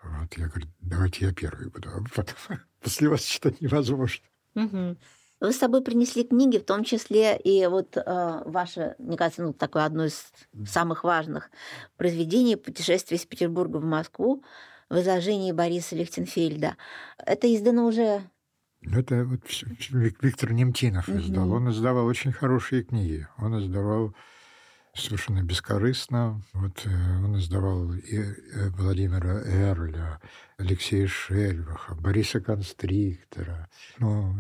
[0.05, 1.90] Вот, я говорю, давайте я первый буду.
[1.90, 2.37] А потом,
[2.81, 4.24] после вас читать невозможно.
[4.55, 4.96] Угу.
[5.42, 9.52] Вы с собой принесли книги, в том числе и вот э, ваше, мне кажется, ну,
[9.52, 10.33] такое одно из
[10.64, 11.50] самых важных
[11.96, 14.44] произведений «Путешествие из Петербурга в Москву»
[14.88, 16.76] в изложении Бориса Лихтенфельда.
[17.18, 18.22] Это издано уже...
[18.83, 19.40] Ну, это вот
[20.22, 21.48] Виктор Немтинов издал.
[21.48, 21.57] Угу.
[21.57, 23.26] Он издавал очень хорошие книги.
[23.38, 24.14] Он издавал
[24.94, 26.40] совершенно бескорыстно.
[26.52, 30.20] Вот э, он издавал и э, Владимира Эрля,
[30.57, 34.37] Алексея Шельваха, Бориса Констриктора, ну,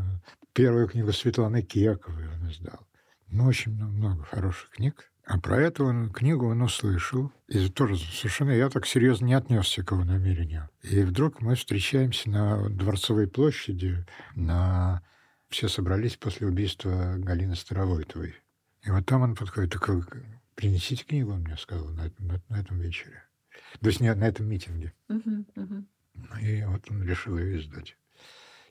[0.54, 2.86] Первую книгу Светланы Кековой он издал.
[3.28, 5.10] Ну, очень много хороших книг.
[5.24, 7.32] А про эту он, книгу он услышал.
[7.48, 10.68] И тоже совершенно я так серьезно не отнесся к его намерению.
[10.82, 14.04] И вдруг мы встречаемся на Дворцовой площади.
[14.34, 15.02] На...
[15.48, 18.34] Все собрались после убийства Галины Старовойтовой.
[18.82, 20.02] И вот там он подходит, такой,
[20.54, 23.22] принесите книгу, он мне сказал, на, на, на этом вечере.
[23.80, 24.92] То есть не на этом митинге.
[25.08, 25.84] Uh-huh, uh-huh.
[26.40, 27.96] И вот он решил ее издать.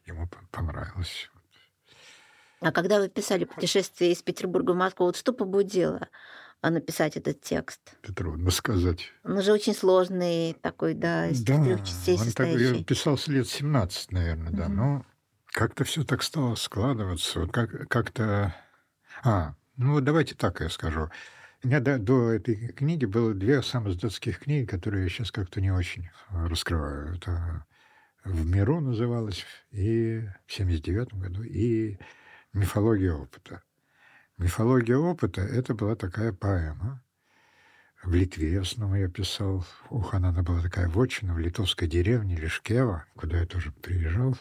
[0.06, 1.30] Ему понравилось.
[2.62, 6.08] А когда вы писали «Путешествие из Петербурга в Москву», вот что побудило
[6.62, 7.82] а, написать этот текст?
[8.04, 9.12] Это трудно сказать.
[9.24, 12.78] Он же очень сложный такой, да, из да, четырех частей он состоящий.
[12.78, 14.74] Так, писался лет 17, наверное, да, угу.
[14.74, 15.06] но
[15.48, 18.56] как-то все так стало складываться, вот как, как-то...
[19.24, 21.10] А, ну вот давайте так я скажу.
[21.64, 25.72] У меня до, до этой книги было две самоздатских книги, которые я сейчас как-то не
[25.72, 27.16] очень раскрываю.
[27.16, 27.66] Это
[28.24, 31.98] «В миру» называлось, и в 79 году, и
[32.54, 33.62] мифология опыта.
[34.38, 37.04] Мифология опыта— это была такая поэма.
[38.04, 39.64] В Литве в основном я писал.
[39.90, 44.36] У Ханана была такая вотчина в литовской деревне Лишкева, куда я тоже приезжал.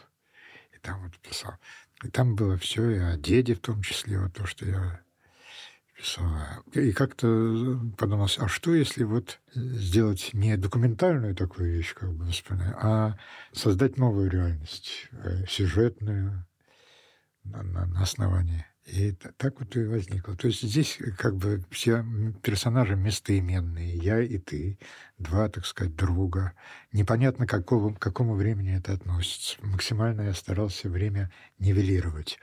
[0.72, 1.54] И там вот писал.
[2.02, 5.02] И там было все, и о деде в том числе, вот то, что я
[5.94, 6.26] писал.
[6.72, 12.76] И как-то подумалось, а что если вот сделать не документальную такую вещь, как бы воспоминание,
[12.80, 13.18] а
[13.52, 16.46] создать новую реальность, э, сюжетную,
[17.44, 18.64] на, на, на основании.
[18.86, 20.34] И так вот и возникло.
[20.36, 22.04] То есть здесь как бы все
[22.42, 24.78] персонажи местоименные, я и ты,
[25.18, 26.54] два, так сказать, друга.
[26.92, 29.56] Непонятно, к какому, к какому времени это относится.
[29.62, 32.38] Максимально я старался время нивелировать.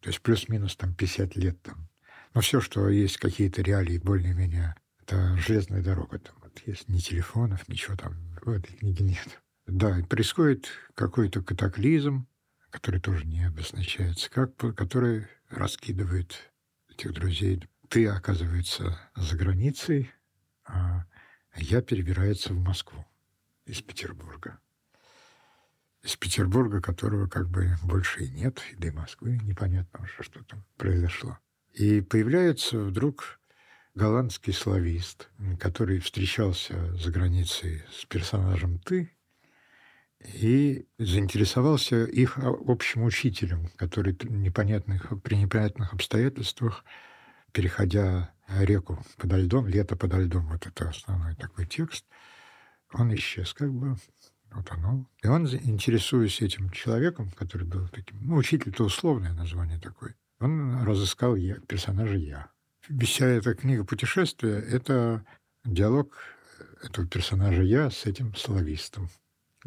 [0.00, 1.88] То есть плюс-минус там 50 лет там.
[2.34, 6.18] Но все, что есть какие-то реалии более-менее, это железная дорога.
[6.18, 9.40] Там вот есть ни телефонов, ничего там в этой книге нет.
[9.66, 12.26] Да, происходит какой-то катаклизм,
[12.70, 16.52] который тоже не обозначается, как, который раскидывает
[16.90, 17.68] этих друзей.
[17.88, 20.10] Ты, оказывается, за границей,
[20.64, 21.04] а
[21.56, 23.06] я перебирается в Москву
[23.64, 24.58] из Петербурга.
[26.02, 30.64] Из Петербурга, которого как бы больше и нет, и до Москвы непонятно уже, что там
[30.76, 31.38] произошло.
[31.72, 33.40] И появляется вдруг
[33.94, 35.28] голландский славист,
[35.58, 39.17] который встречался за границей с персонажем «ты»,
[40.24, 46.84] и заинтересовался их общим учителем, который непонятных, при непонятных обстоятельствах,
[47.52, 52.04] переходя реку подо льдом, лето подо льдом, вот это основной такой текст,
[52.92, 53.96] он исчез как бы,
[54.52, 55.06] утонул.
[55.22, 61.36] И он, интересуясь этим человеком, который был таким, ну, учитель-то условное название такое, он разыскал
[61.36, 62.50] я, персонажа «Я».
[63.02, 65.24] Вся эта книга «Путешествие»— это
[65.64, 66.16] диалог
[66.82, 69.10] этого персонажа «Я» с этим славистом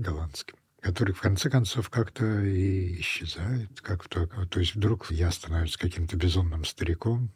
[0.02, 5.78] голландским, который в конце концов как-то и исчезает, как то, то есть вдруг я становлюсь
[5.78, 7.32] каким-то безумным стариком,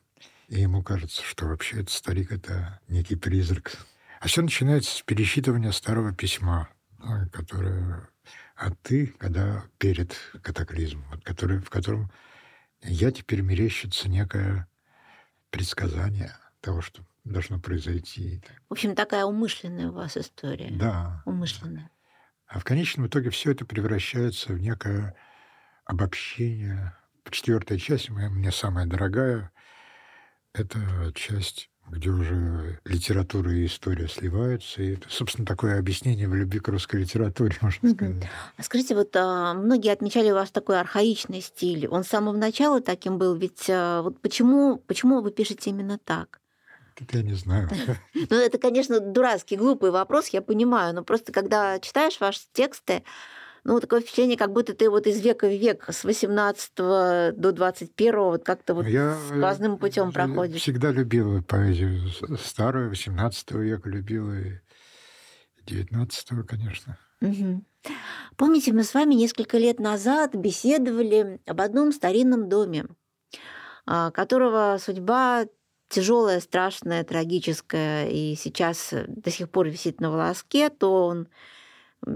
[0.47, 3.78] и ему кажется, что вообще этот старик— это некий призрак.
[4.19, 8.10] А все начинается с пересчитывания старого письма, ну, которое
[8.56, 12.10] а ты, когда перед катаклизмом, который, в котором
[12.82, 14.67] я теперь мерещится некое
[15.49, 18.41] предсказание того, что должно произойти.
[18.69, 20.71] В общем, такая умышленная у вас история.
[20.71, 21.21] Да.
[21.25, 21.89] Умышленная.
[22.47, 25.15] А в конечном итоге все это превращается в некое
[25.86, 26.95] обобщение.
[27.29, 29.51] Четвертая часть, мне самая дорогая,
[30.53, 34.81] это часть где уже литература и история сливаются.
[34.81, 38.23] И это, собственно, такое объяснение в любви к русской литературе, можно сказать.
[38.58, 41.88] А скажите, вот а, многие отмечали у вас такой архаичный стиль.
[41.88, 43.36] Он с самого начала таким был.
[43.36, 46.39] Ведь а, вот почему, почему вы пишете именно так?
[46.97, 47.69] Это я не знаю.
[48.13, 53.03] Ну, это, конечно, дурацкий, глупый вопрос, я понимаю, но просто когда читаешь ваши тексты,
[53.63, 58.15] ну, такое впечатление, как будто ты вот из века в век, с 18 до 21
[58.15, 60.62] вот как-то вот Я сквозным путем э, проходишь.
[60.62, 64.60] всегда любил поэзию старую, 18 века любил и
[65.65, 66.97] 19 конечно.
[67.21, 67.65] Мгм.
[68.36, 72.86] Помните, мы с вами несколько лет назад беседовали об одном старинном доме,
[73.86, 75.45] а, которого судьба
[75.95, 81.27] тяжелая, страшная, трагическая, и сейчас э, до сих пор висит на волоске, то он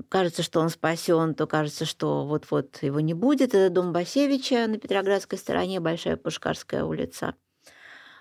[0.10, 3.56] кажется, что он спасен, то кажется, что вот-вот его не будет.
[3.56, 7.36] Это дом Басевича на Петроградской стороне, Большая Пушкарская улица.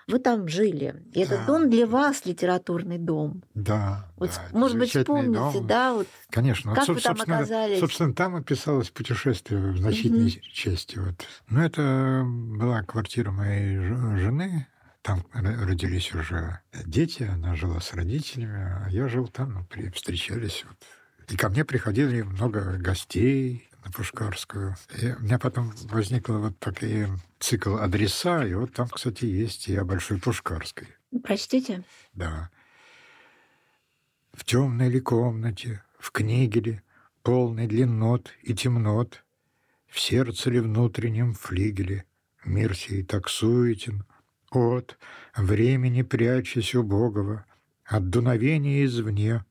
[0.07, 1.03] Вы там жили.
[1.13, 1.45] И этот Да.
[1.45, 3.43] дом для вас литературный дом.
[3.53, 5.67] Да, Вот, да, может быть, вспомните, дом.
[5.67, 6.73] да, вот Конечно.
[6.73, 7.79] Как вот, вы там оказались?
[7.79, 10.41] Собственно, там описалось путешествие в значительной Мгм.
[10.51, 10.97] части.
[10.97, 11.27] Вот.
[11.49, 14.67] Но это была квартира моей жены.
[15.01, 20.65] Там родились уже дети, она жила с родителями, а я жил там, ну, при, встречались.
[20.67, 20.77] Вот.
[21.29, 24.75] И ко мне приходили много гостей на Пушкарскую.
[25.01, 27.07] И у меня потом возникла вот такой
[27.39, 30.87] цикл адреса, и вот там, кстати, есть и о Большой Пушкарской.
[31.23, 31.83] прочтите.
[32.13, 32.49] Да.
[34.33, 36.81] В темной ли комнате, в книге ли,
[37.23, 39.23] полной длиннот и темнот,
[39.87, 42.05] в сердце ли внутреннем флигеле,
[42.43, 44.03] мир сей так суетен,
[44.51, 44.97] от
[45.35, 47.45] времени прячась убогого,
[47.85, 49.45] от дуновения извне,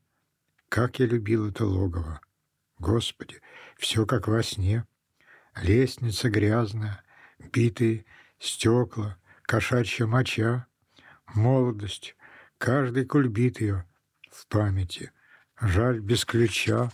[0.69, 2.21] как я любил это логово.
[2.77, 3.41] Господи,
[3.77, 4.85] все как во сне,
[5.61, 7.03] лестница грязная,
[7.51, 8.05] битые
[8.39, 10.67] стекла, кошачья моча,
[11.33, 12.15] молодость,
[12.57, 13.85] каждый кульбит ее
[14.31, 15.11] в памяти.
[15.59, 16.91] Жаль без ключа,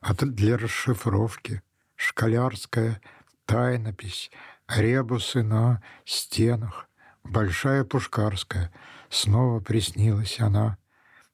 [0.00, 1.62] а для расшифровки
[1.96, 3.00] школярская
[3.46, 4.30] тайнопись,
[4.68, 6.88] ребусы на стенах,
[7.24, 8.72] большая пушкарская,
[9.08, 10.78] снова приснилась она.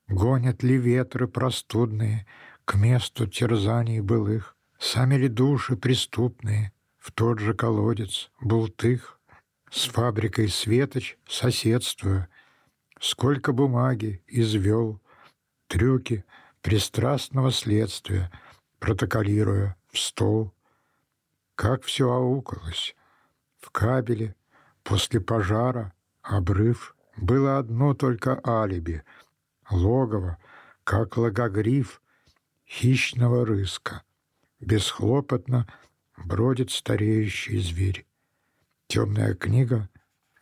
[0.09, 2.27] Гонят ли ветры простудные
[2.65, 9.19] к месту терзаний былых, сами ли души преступные в тот же колодец бултых,
[9.71, 12.29] с фабрикой Светоч соседствуя,
[13.01, 15.01] сколько бумаги извел,
[15.67, 16.25] трюки
[16.63, 18.31] пристрастного следствия,
[18.79, 20.53] протоколируя в стол.
[21.55, 22.95] Как все аукалось.
[23.59, 24.37] В кабеле
[24.89, 29.05] после пожара обрыв было одно только алиби—
[29.71, 30.39] логово,
[30.83, 32.01] как логогриф
[32.67, 34.03] хищного рыска.
[34.61, 35.67] Бесхлопотно
[36.17, 38.07] бродит стареющий зверь.
[38.87, 39.91] Темная книга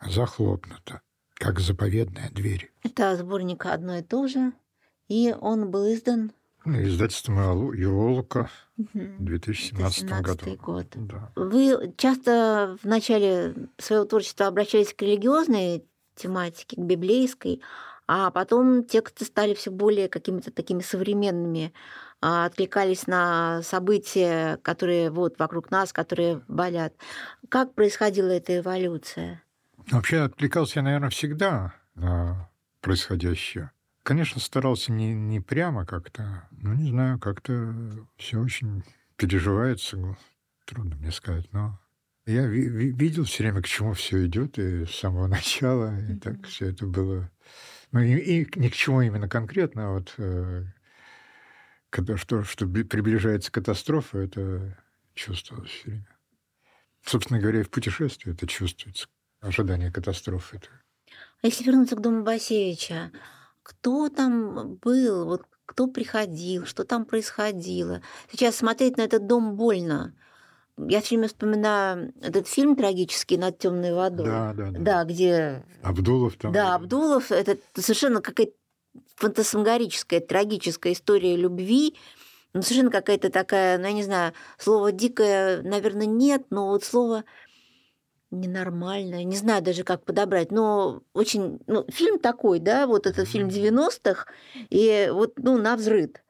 [0.01, 1.01] захлопнута,
[1.33, 2.71] как заповедная дверь.
[2.83, 4.53] Это сборник одно и то же.
[5.09, 6.31] И он был издан
[6.67, 10.63] Издательство «Алу- «Иолка» мгм, в 2017 2017 году.
[10.63, 10.87] год.
[10.95, 11.31] Да.
[11.35, 17.61] Вы часто в начале своего творчества обращались к религиозной тематике, к библейской,
[18.07, 21.73] а потом тексты стали все более какими-то такими современными,
[22.21, 26.93] а, откликались на события, которые вот вокруг нас, которые болят.
[27.49, 29.43] Как происходила эта эволюция?
[29.91, 32.49] Вообще отвлекался я, наверное, всегда на
[32.81, 33.71] происходящее.
[34.07, 37.75] Конечно, старался не, не прямо как-то, ну, не знаю, как-то
[38.15, 38.85] все очень
[39.17, 40.15] переживается,
[40.63, 41.77] трудно мне сказать, но
[42.25, 46.15] я ви- ви- видел все время, к чему все идет, и с самого начала, и
[46.15, 47.29] так все это было.
[47.91, 50.63] Ну, и, и ни к чему именно конкретно, а вот э,
[51.89, 54.81] когда что, что приближается катастрофа, это
[55.15, 56.17] чувствовалось все время.
[57.03, 59.09] Собственно говоря, и в путешествии это чувствуется.
[59.41, 60.55] Ожидание катастрофы.
[60.55, 60.69] Это
[61.43, 63.11] А если вернуться к дому Басевича,
[63.67, 68.01] кто там был, вот кто приходил, что там происходило?
[68.31, 70.15] Сейчас смотреть на этот дом больно.
[70.77, 74.27] Я все время вспоминаю этот фильм трагический над темной водой.
[74.27, 74.79] Да, да, да.
[74.79, 76.53] Да, где Абдулов там.
[76.53, 78.53] да, Абдулов, это совершенно какая-то
[79.17, 81.93] фантасмагорическая, трагическая история любви.
[82.53, 87.25] Ну, совершенно какая-то такая, ну, я не знаю, слово дикое, наверное, нет, но вот слово
[88.31, 91.59] ненормальное, не знаю даже, как подобрать, но очень...
[91.67, 94.25] Ну, фильм такой, да, вот это фильм 90-х,
[94.69, 96.21] и вот, ну, на взрыд.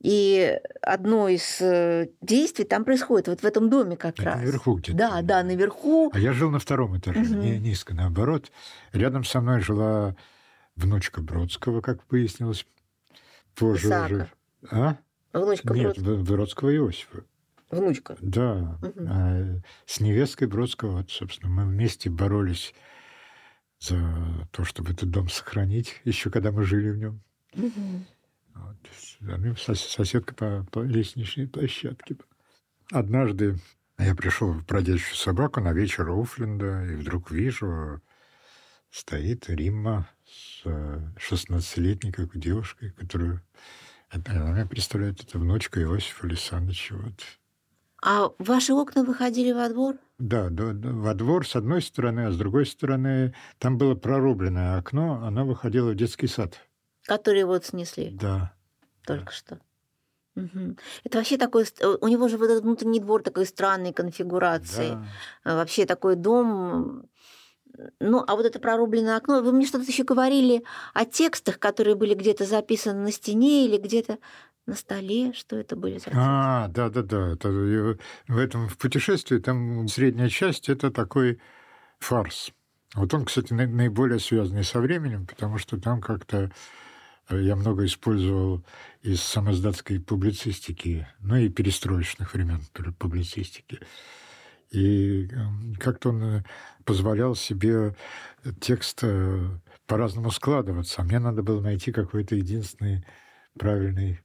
[0.00, 4.36] И одно из э, действий там происходит вот в этом доме как Это раз.
[4.36, 4.98] наверху где-то.
[4.98, 6.10] Да, да, наверху.
[6.12, 7.40] А я жил на втором этаже, Мгм.
[7.40, 8.50] не низко, наоборот.
[8.92, 10.14] Рядом со мной жила
[10.76, 12.66] внучка Бродского, как выяснилось.
[13.54, 14.12] Позже Исаака.
[14.14, 14.28] уже.
[14.72, 14.96] А?
[15.32, 16.16] Внучка Нет, Бродского.
[16.22, 17.24] Бродского Иосифа.
[17.70, 18.16] Внучка.
[18.20, 18.78] Да.
[19.08, 22.74] А с невесткой Бродского, вот, собственно, мы вместе боролись
[23.80, 27.20] за то, чтобы этот дом сохранить, еще когда мы жили в нем.
[27.54, 28.06] Мгм.
[28.54, 28.76] Вот.
[29.56, 32.16] Сос- соседка по, по лестничной площадке.
[32.90, 33.58] Однажды
[33.98, 38.00] я пришел в бродячую собаку на вечер Уфленда, и вдруг вижу
[38.90, 43.42] стоит Римма с 16-летней как девушкой, которую
[44.10, 46.94] она представляет, это внучка Иосифа Александровича.
[46.96, 47.20] Вот.
[48.06, 49.96] А ваши окна выходили во двор?
[50.18, 54.78] Да, да, да, во двор с одной стороны, а с другой стороны там было прорубленное
[54.78, 56.60] окно, оно выходило в детский сад.
[57.06, 58.52] Который вот снесли Да.
[59.06, 59.58] только что.
[60.34, 60.76] Мгм.
[61.04, 61.64] Это вообще такой...
[61.64, 64.90] ст- У него же вот этот внутренний двор такой странной конфигурации.
[64.90, 65.06] Да.
[65.44, 67.08] А Вообще такой дом...
[68.00, 69.40] Ну, а вот это прорубленное окно...
[69.42, 70.62] Вы мне что-то еще говорили
[70.92, 74.18] о текстах, которые были где-то записаны на стене или где-то
[74.66, 75.32] на столе.
[75.32, 76.10] Что это были за?
[76.12, 77.32] А, да, да, да.
[77.32, 81.40] Это, в этом в путешествии там средняя часть это такой
[81.98, 82.52] фарс.
[82.94, 86.50] Вот он, кстати, на- наиболее связанный со временем, потому что там как-то
[87.28, 88.64] э, я много использовал
[89.02, 92.60] из самоздатской публицистики, ну и перестроечных времен
[92.98, 93.80] публицистики.
[94.70, 95.28] И э,
[95.78, 96.44] как-то он э,
[96.84, 97.96] позволял себе
[98.60, 99.48] текст э,
[99.86, 101.02] по-разному складываться.
[101.02, 103.04] А мне надо было найти какой-то единственный
[103.58, 104.20] правильный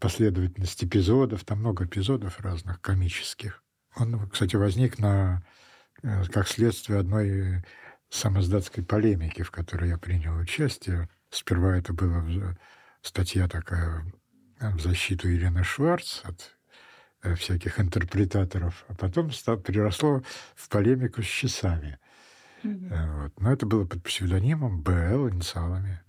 [0.00, 3.62] последовательность эпизодов, там много эпизодов разных комических.
[3.96, 5.42] Он, кстати, возник на,
[6.02, 7.64] э, как следствие одной
[8.08, 11.08] самоздатской полемики, в которой я принял участие.
[11.30, 12.24] Сперва это была
[13.00, 14.04] статья такая
[14.60, 16.56] в защиту Елены Шварц от
[17.22, 20.22] э, всяких интерпретаторов, а потом стало, переросло
[20.54, 21.98] в полемику с часами.
[22.62, 23.40] Э, Вот.
[23.40, 26.00] Но это было под псевдонимом БЛ, инициалами.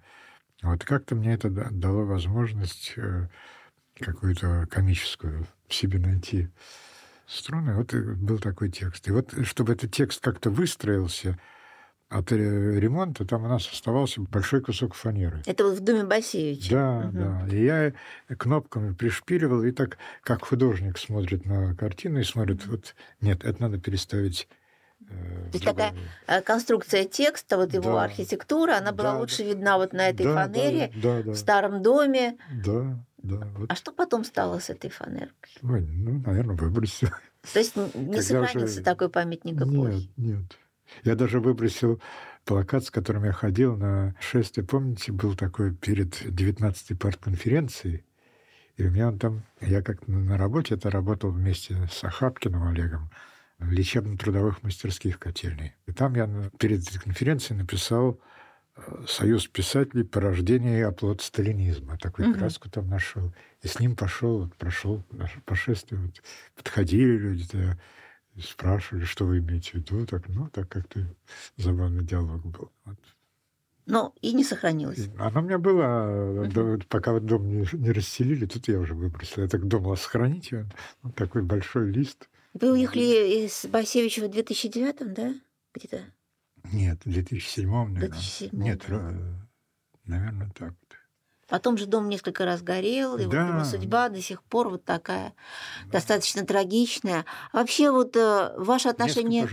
[0.61, 2.95] Вот как-то мне это да- дало возможность
[4.03, 6.49] какую-то комическую в себе найти
[7.27, 7.75] струны.
[7.75, 9.07] Вот был такой текст.
[9.07, 11.39] И вот, чтобы этот текст как-то выстроился
[12.09, 15.41] от ремонта, там у нас оставался большой кусок фанеры.
[15.47, 16.69] Это вот в доме Басевича.
[16.69, 17.47] Да, Мгм.
[17.49, 17.55] да.
[17.55, 17.93] И я
[18.37, 23.79] кнопками пришпиливал, и так, как художник смотрит на картину и смотрит, вот, нет, это надо
[23.79, 24.47] переставить.
[25.09, 25.93] Э, То есть такая
[26.27, 28.03] э, конструкция текста, вот его Да.
[28.03, 31.81] архитектура, она была Да, лучше видна вот на этой Да, фанере Да, да, в старом
[31.81, 32.37] доме.
[32.65, 33.47] да, да.
[33.57, 33.71] Вот.
[33.71, 35.51] А что потом стало с этой фанеркой?
[35.63, 37.09] Ой, ну, наверное, выбросил.
[37.53, 40.09] То есть не Когда сохранился уже- такой памятник Нет, эпохи?
[40.17, 40.57] нет.
[41.03, 42.01] Я даже выбросил
[42.45, 44.65] плакат, с которым я ходил на шествие.
[44.65, 48.05] Помните, был такой перед 19-й партконференцией.
[48.77, 49.43] И у меня он там...
[49.61, 53.09] Я как на работе это работал вместе с Ахапкиным Олегом
[53.59, 55.75] лечебно-трудовых мастерских котельной.
[55.85, 58.19] И там я перед этой конференцией написал
[58.75, 60.03] э, «Союз писателей.
[60.03, 61.97] Порождение и оплот сталинизма».
[61.97, 62.39] Такую Мгм.
[62.39, 63.33] краску там нашел.
[63.61, 66.01] И с ним пошел, вот, прошел наше пошествие.
[66.01, 66.21] Вот,
[66.55, 67.77] подходили люди,
[68.35, 70.05] и спрашивали, что вы имеете в виду.
[70.07, 71.07] Так, ну, так как-то
[71.55, 72.71] забавный диалог был.
[72.85, 72.97] Вот.
[73.85, 74.97] Но и не сохранилось.
[74.97, 78.79] И Оно у меня было, а, до- пока вот дом не, не расселили, тут я
[78.79, 79.43] уже выбросил.
[79.43, 80.63] Я так думал сохранить его.
[81.03, 82.27] Вот такой большой лист.
[82.53, 85.33] Вы уехали из Басевича в 2009 да?
[85.73, 86.01] Где-то?
[86.71, 87.99] Нет, в 2007, наверное.
[88.09, 88.95] 2007, Нет, да.
[88.95, 89.33] ра-
[90.05, 90.69] наверное, так.
[90.69, 90.97] вот.
[91.49, 93.47] Потом же дом несколько раз горел, и вот Да.
[93.49, 95.33] его судьба до сих пор вот такая
[95.87, 97.25] достаточно трагичная.
[97.51, 99.45] А вообще вот э, ваше отношение...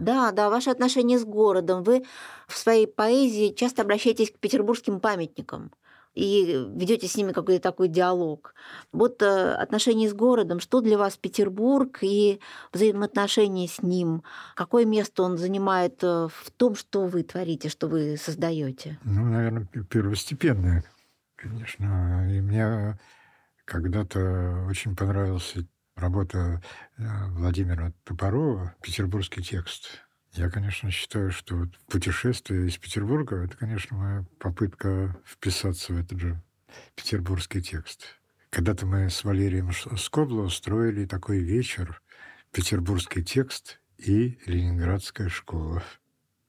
[0.00, 1.82] Да, да, ваше отношение с городом.
[1.82, 2.04] Вы
[2.46, 5.72] в своей поэзии часто обращаетесь к петербургским памятникам
[6.14, 8.54] и ведете с ними какой-то такой диалог.
[8.92, 12.40] Вот э, отношения с городом, что для вас Петербург и
[12.72, 14.22] взаимоотношения с ним,
[14.54, 18.98] какое место он занимает э, в том, что вы творите, что вы создаете?
[19.04, 20.84] Ну, наверное, пе- первостепенное,
[21.36, 22.28] конечно.
[22.30, 22.98] И мне
[23.64, 25.54] когда-то очень понравилась
[25.96, 26.62] работа
[26.98, 30.02] э, Владимира Топорова «Петербургский текст».
[30.32, 36.18] Я, конечно, считаю, что вот путешествие из Петербурга– это, конечно, моя попытка вписаться в этот
[36.18, 36.42] же
[36.94, 38.18] петербургский текст.
[38.48, 42.00] Когда-то мы с Валерием Скобло устроили такой вечер
[42.50, 45.82] «Петербургский текст» и «Ленинградская школа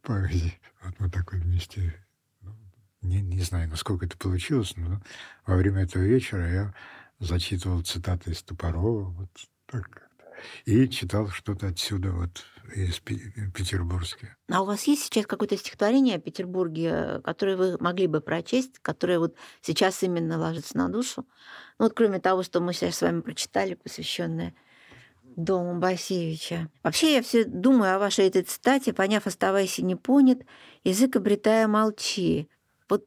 [0.01, 0.59] поэзии».
[0.81, 1.93] Вот мы такой вместе
[2.39, 2.55] ну,
[3.01, 5.01] не, не знаю, насколько это получилось, но
[5.45, 6.73] во время этого вечера я
[7.19, 9.29] зачитывал цитаты из Топорова, вот
[9.65, 10.09] так.
[10.65, 12.43] И читал что-то отсюда, вот
[12.75, 14.35] из Пе- Петербургска.
[14.49, 19.19] А у вас есть сейчас какое-то стихотворение о Петербурге, которое вы могли бы прочесть, которое
[19.19, 21.25] вот сейчас именно ложится на душу?
[21.79, 24.55] Ну вот кроме того, что мы сейчас с вами прочитали, посвященное
[25.35, 26.69] дому Басевича.
[26.83, 30.39] Вообще я все думаю о вашей этой цитате, поняв, оставайся не понят,
[30.83, 32.49] язык обретая молчи.
[32.89, 33.05] Вот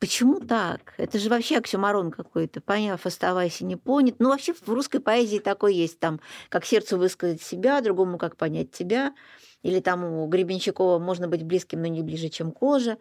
[0.00, 0.94] почему так?
[0.96, 2.60] Это же вообще оксюмарон какой-то.
[2.60, 4.16] Поняв, оставайся не понят.
[4.18, 6.00] Ну, вообще в русской поэзии такой есть.
[6.00, 9.14] Там, как сердцу высказать себя, другому как понять тебя.
[9.62, 12.98] Или там у Гребенщикова можно быть близким, но не ближе, чем кожа.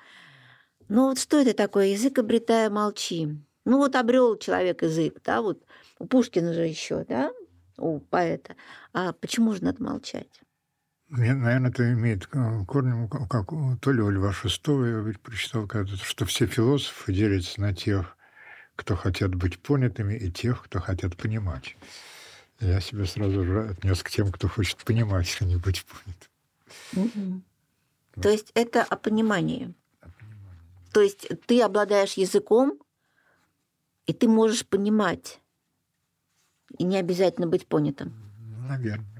[0.90, 1.88] Ну вот что это такое?
[1.88, 3.30] Язык обретая молчи.
[3.66, 5.64] Ну вот обрел человек язык, да, вот
[6.00, 7.32] у Пушкина же еще, да,
[7.78, 8.56] у поэта.
[8.94, 10.42] А почему же надо молчать?
[11.10, 13.50] Наверное, это имеет корни, как
[13.82, 18.16] то ли у Льва Шестого, я ведь прочитал когда-то, что все философы делятся на тех,
[18.76, 21.76] кто хотят быть понятыми, и тех, кто хотят понимать.
[22.60, 26.30] Я себя сразу же отнес к тем, кто хочет понимать, а не быть понятым.
[26.96, 28.22] Угу.
[28.22, 29.74] То есть это о понимании.
[30.02, 30.92] о понимании.
[30.94, 32.80] То есть ты обладаешь языком,
[34.06, 35.42] и ты можешь понимать,
[36.78, 38.14] и не обязательно быть понятым.
[38.68, 39.19] Наверное.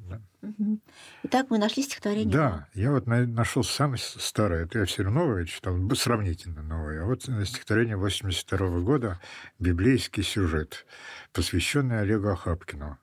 [1.24, 2.34] Итак, мы нашли стихотворение.
[2.34, 4.66] Да, я вот нашел самое старое.
[4.66, 7.04] Это я все новое читал, сравнительно новое.
[7.04, 9.20] А вот стихотворение 82 года
[9.60, 10.86] «Библейский сюжет»,
[11.34, 12.98] посвященный Олегу Ахапкину.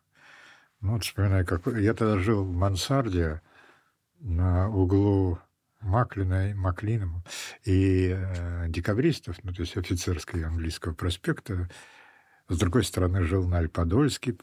[0.80, 3.40] Ну, вот вспоминаю, как я тогда жил в мансарде
[4.20, 5.38] на углу
[5.80, 7.24] Маклина, Маклином
[7.64, 11.68] и э, декабристов, ну, то есть офицерской английского проспекта.
[12.48, 14.36] С другой стороны, жил на Альподольске.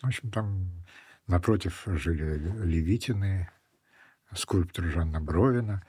[0.00, 0.79] В общем, там
[1.30, 3.48] Напротив жили Левитины,
[4.34, 5.80] скульптор Жанна Бровина.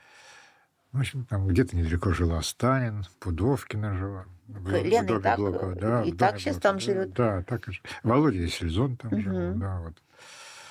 [0.92, 4.26] В общем, там где-то недалеко жила Станин, Пудовкина жила.
[4.46, 7.14] Лена и так, Блокова, да, и так сейчас там живет.
[7.14, 7.72] Да, так и
[8.04, 9.20] Володя Сельзон там угу.
[9.20, 9.94] жил, да, вот.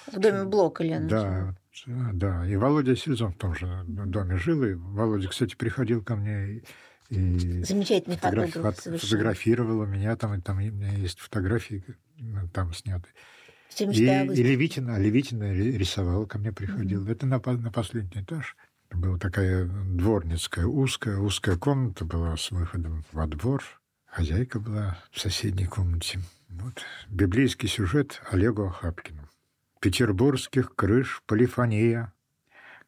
[0.07, 2.09] В доме Блока Лена Да, жила.
[2.13, 6.63] да, и Володя Сельзон в том же доме жил, и Володя, кстати, приходил ко мне
[7.09, 11.83] и Замечательный фотограф, фотографировал у меня там, и там у меня есть фотографии
[12.53, 13.09] там сняты.
[13.79, 17.05] И, и Левитина, Левитина рисовала, ко мне приходила.
[17.05, 17.11] Mm-hmm.
[17.11, 18.55] Это на, на последний этаж.
[18.91, 23.63] Была такая дворницкая узкая, узкая комната была с выходом во двор.
[24.05, 26.19] Хозяйка была в соседней комнате.
[26.49, 26.81] Вот.
[27.09, 29.29] Библейский сюжет Олегу Ахапкину.
[29.79, 32.13] Петербургских крыш полифония,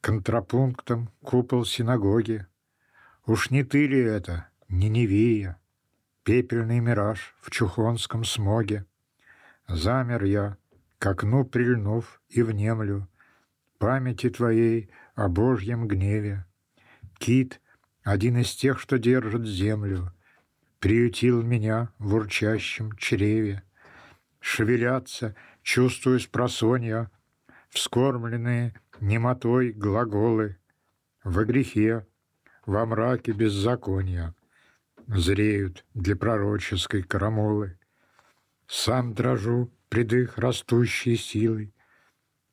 [0.01, 2.45] контрапунктом купол синагоги.
[3.25, 5.57] Уж не ты ли это, Ниневия,
[6.23, 8.85] пепельный мираж в чухонском смоге?
[9.69, 10.57] Замер я,
[11.03, 13.09] к окну прильнув и внемлю,
[13.77, 16.45] памяти твоей о Божьем гневе.
[17.19, 17.59] Кит,
[18.03, 20.13] один из тех, что держит землю,
[20.79, 23.63] приютил меня в урчащем чреве.
[24.39, 27.11] Шевелятся, чувствую с просонья,
[27.67, 30.57] вскормленные немотой глаголы,
[31.25, 32.07] во грехе,
[32.65, 34.35] во мраке беззакония,
[35.07, 37.77] зреют для пророческой карамолы.
[38.67, 41.71] Сам дрожу пред их растущей силой,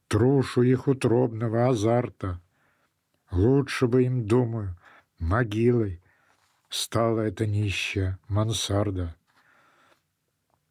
[0.08, 2.38] Трушу их утробного азарта.
[3.30, 4.76] Лучше бы им, думаю,
[5.18, 6.02] могилой
[6.68, 9.16] Стала эта нищая мансарда.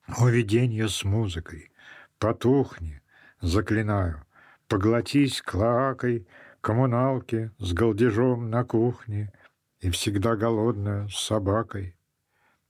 [0.06, 1.72] О, виденье с музыкой,
[2.20, 3.02] потухни,
[3.42, 4.24] заклинаю,
[4.68, 6.28] Поглотись клоакой
[6.62, 9.34] коммуналки с голдежом на кухне
[9.80, 11.96] И всегда голодная с собакой.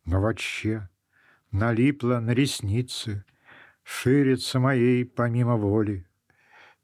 [0.05, 0.87] Но вообще
[1.51, 3.25] налипла на ресницы—
[3.89, 6.05] ширится моей помимо воли,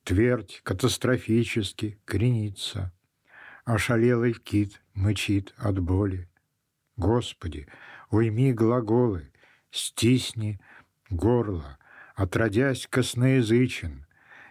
[0.03, 2.91] Твердь катастрофически кренится,
[3.63, 6.27] Ошалелый кит мычит от боли.
[6.97, 7.67] Господи,
[8.09, 9.31] уйми глаголы,
[9.71, 10.59] стисни
[11.09, 11.77] горло,
[12.15, 14.05] Отродясь косноязычен,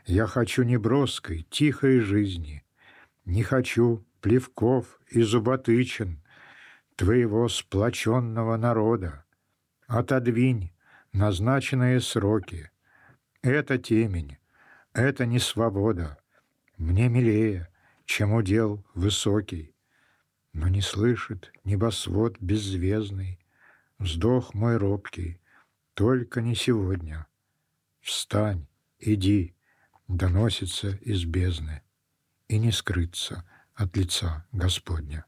[0.07, 2.65] Я хочу неброской, тихой жизни,
[3.25, 6.23] Не хочу плевков и зуботычин
[6.97, 9.25] Твоего сплоченного народа.
[9.87, 10.74] Отодвинь
[11.15, 12.71] назначенные сроки.
[13.41, 14.37] Это темень,
[14.93, 16.19] это не свобода.
[16.77, 17.69] Мне милее,
[18.05, 19.75] чем удел высокий.
[20.53, 23.41] Но не слышит небосвод беззвездный,
[23.99, 25.41] Вздох мой робкий,
[25.95, 27.27] только не сегодня.
[28.01, 28.67] Встань,
[28.99, 29.55] иди,
[30.09, 31.83] доносится из бездны,
[32.49, 35.25] И не скрыться от лица Господня.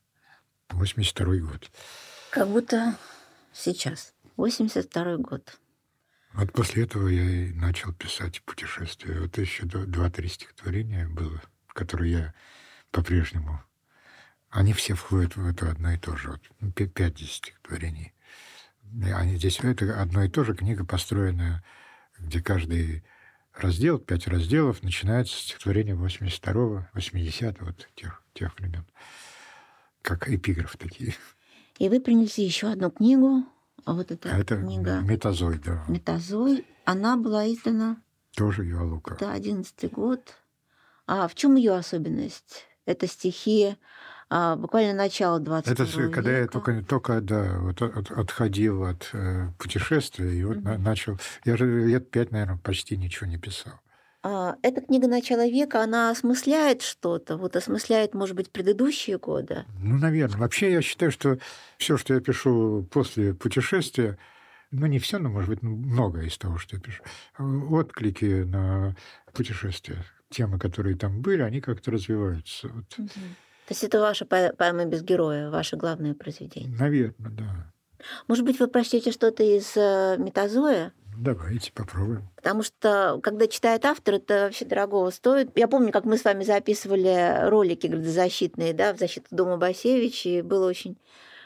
[0.70, 1.70] 82 год.
[2.30, 2.96] Как будто
[3.52, 4.14] сейчас.
[4.36, 5.58] 82 год.
[6.36, 9.20] Вот после этого я и начал писать путешествия.
[9.20, 12.34] Вот еще два-три стихотворения было, которые я
[12.90, 13.62] по-прежнему...
[14.50, 16.30] Они все входят в это одно и то же.
[16.30, 18.14] Вот, ну, пять стихотворений.
[19.14, 20.54] Они здесь это одно и то же.
[20.54, 21.64] Книга построена,
[22.18, 23.02] где каждый
[23.54, 28.86] раздел, пять разделов, начинается с стихотворения 82-го, 80-го, вот тех, тех времен.
[30.00, 31.14] Как эпиграф такие.
[31.78, 33.44] И вы принесли еще одну книгу
[33.94, 35.84] вот эта а это книга Метазой, да.
[35.88, 37.98] Метазой, она была издана...
[38.34, 39.16] Тоже Юалука.
[39.18, 40.36] Да, одиннадцатый год.
[41.06, 42.66] А в чем ее особенность?
[42.84, 43.76] Это стихи
[44.28, 46.10] а, буквально начало 20 Это века.
[46.10, 50.78] когда я только, только да, вот от, отходил от э, путешествия и вот mm-hmm.
[50.78, 51.18] начал...
[51.44, 53.74] Я же лет пять, наверное, почти ничего не писал.
[54.28, 59.64] А, эта книга начала века, она осмысляет что-то, вот осмысляет, может быть, предыдущие годы?
[59.78, 60.40] Ну, наверное.
[60.40, 61.38] Вообще я считаю, что
[61.78, 64.18] все, что я пишу после путешествия,
[64.72, 67.04] ну, не все, но, может быть, многое из того, что я пишу,
[67.38, 68.96] отклики на
[69.32, 70.04] путешествия.
[70.28, 72.66] темы, которые там были, они как-то развиваются.
[72.66, 72.88] Вот.
[72.88, 76.76] То есть это ваша по- поэма без героя, ваше главное произведение.
[76.76, 77.72] Наверное, да.
[78.26, 80.92] Может быть, вы прочтете что-то из э, Метазоя?
[81.16, 82.28] Давайте попробуем.
[82.36, 85.50] Потому что, когда читает автор, это вообще дорогого стоит.
[85.56, 90.42] Я помню, как мы с вами записывали ролики градозащитные, да, в защиту дома Басевич, и
[90.42, 90.98] было очень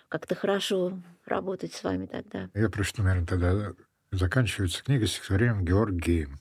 [0.09, 2.51] как-то хорошо работать с вами тогда.
[2.55, 3.73] Я прочту, наверное, тогда
[4.11, 6.41] заканчивается книга стихотворением Георг Гейм.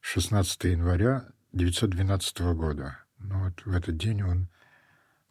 [0.00, 2.98] 16 января 1912 года.
[3.18, 4.48] Ну вот в этот день он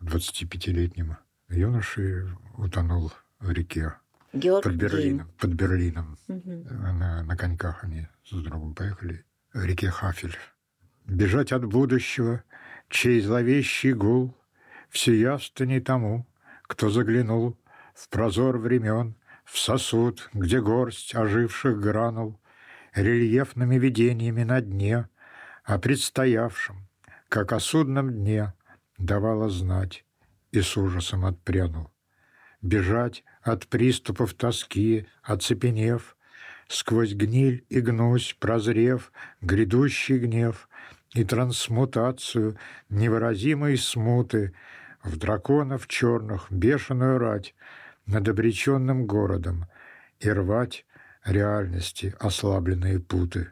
[0.02, 1.18] 25-летним
[1.50, 3.94] юношей утонул в реке
[4.34, 4.76] Георг под.
[4.76, 5.32] Берлином.
[5.40, 6.18] Под Берлином.
[6.28, 6.64] Мгм.
[7.00, 10.38] На, на коньках они с другом поехали в реке Хафель.
[11.06, 12.44] Бежать от будущего,
[12.90, 14.36] чей зловещий гул
[14.90, 16.28] все явственней тому,
[16.64, 17.58] кто заглянул
[17.96, 22.40] в прозор времен, в сосуд, где горсть оживших гранул,
[22.94, 25.10] рельефными видениями на дне,
[25.64, 26.88] о предстоявшем,
[27.30, 28.54] как о судном дне,
[28.98, 30.06] давала знать
[30.52, 31.92] и с ужасом отпрянул.
[32.62, 36.16] Бежать от приступов тоски, оцепенев,
[36.68, 39.12] сквозь гниль и гнусь, прозрев,
[39.42, 40.70] грядущий гнев
[41.14, 42.58] и трансмутацию
[42.90, 44.54] невыразимой смуты
[45.04, 47.56] в драконов черных бешеную рать
[48.06, 49.66] над обреченным городом
[50.20, 50.86] и рвать
[51.26, 53.52] реальности ослабленные путы,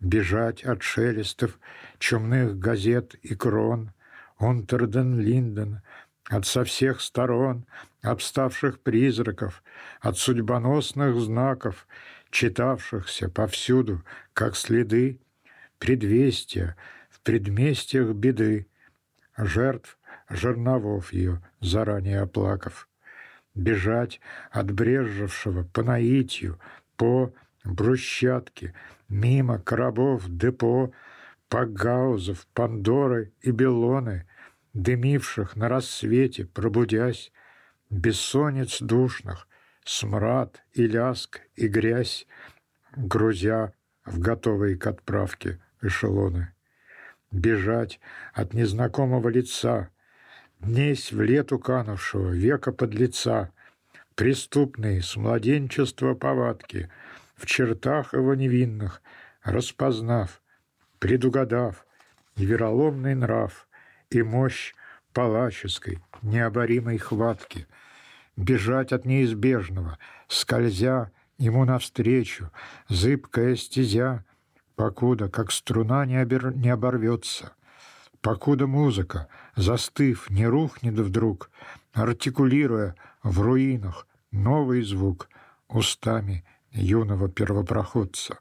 [0.00, 1.58] бежать от шелестов
[1.98, 3.92] чумных газет и крон,
[4.38, 5.82] Онтерден Линден,
[6.30, 7.66] от со всех сторон
[8.02, 9.62] обставших призраков,
[10.00, 11.86] от судьбоносных знаков,
[12.30, 14.02] читавшихся повсюду,
[14.32, 15.20] как следы,
[15.78, 16.76] предвестия
[17.10, 18.68] в предместьях беды,
[19.36, 22.88] жертв жерновов ее, заранее оплакав,
[23.56, 24.20] бежать
[24.52, 26.60] от брежевшего по наитию,
[26.96, 28.72] по брусчатке,
[29.08, 30.92] мимо коробов депо,
[31.48, 34.24] Пагаузов, Пандоры и Белоны,
[34.72, 37.32] дымивших на рассвете, пробудясь,
[37.90, 39.48] бессонниц душных,
[39.84, 42.26] смрад и ляск и грязь,
[42.96, 43.72] грузя
[44.04, 46.52] в готовые к отправке эшелоны.
[47.30, 48.00] Бежать
[48.32, 49.90] от незнакомого лица,
[50.58, 53.52] днесь в лету канувшего века подлеца,
[54.14, 56.90] преступные с младенчества повадки,
[57.36, 59.00] в чертах его невинных,
[59.42, 60.42] распознав,
[60.98, 61.86] предугадав
[62.36, 63.68] и вероломный нрав,
[64.10, 64.74] и мощь
[65.12, 67.66] палаческой, необоримой хватки,
[68.36, 69.98] бежать от неизбежного,
[70.28, 72.50] скользя ему навстречу,
[72.88, 74.24] зыбкая стезя,
[74.76, 76.54] покуда, как струна, не, обер...
[76.54, 77.52] не оборвется,
[78.20, 81.50] покуда музыка, застыв, не рухнет вдруг,
[81.92, 85.28] артикулируя в руинах новый звук
[85.68, 88.38] устами юного первопроходца,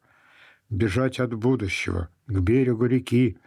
[0.70, 3.38] бежать от будущего к берегу реки,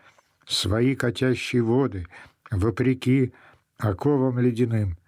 [0.46, 2.06] свои катящие воды,
[2.50, 3.32] вопреки
[3.78, 4.98] оковам ледяным,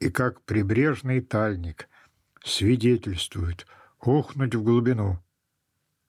[0.00, 1.88] и как прибрежный тальник
[2.44, 3.66] свидетельствует
[4.00, 5.18] ухнуть в глубину.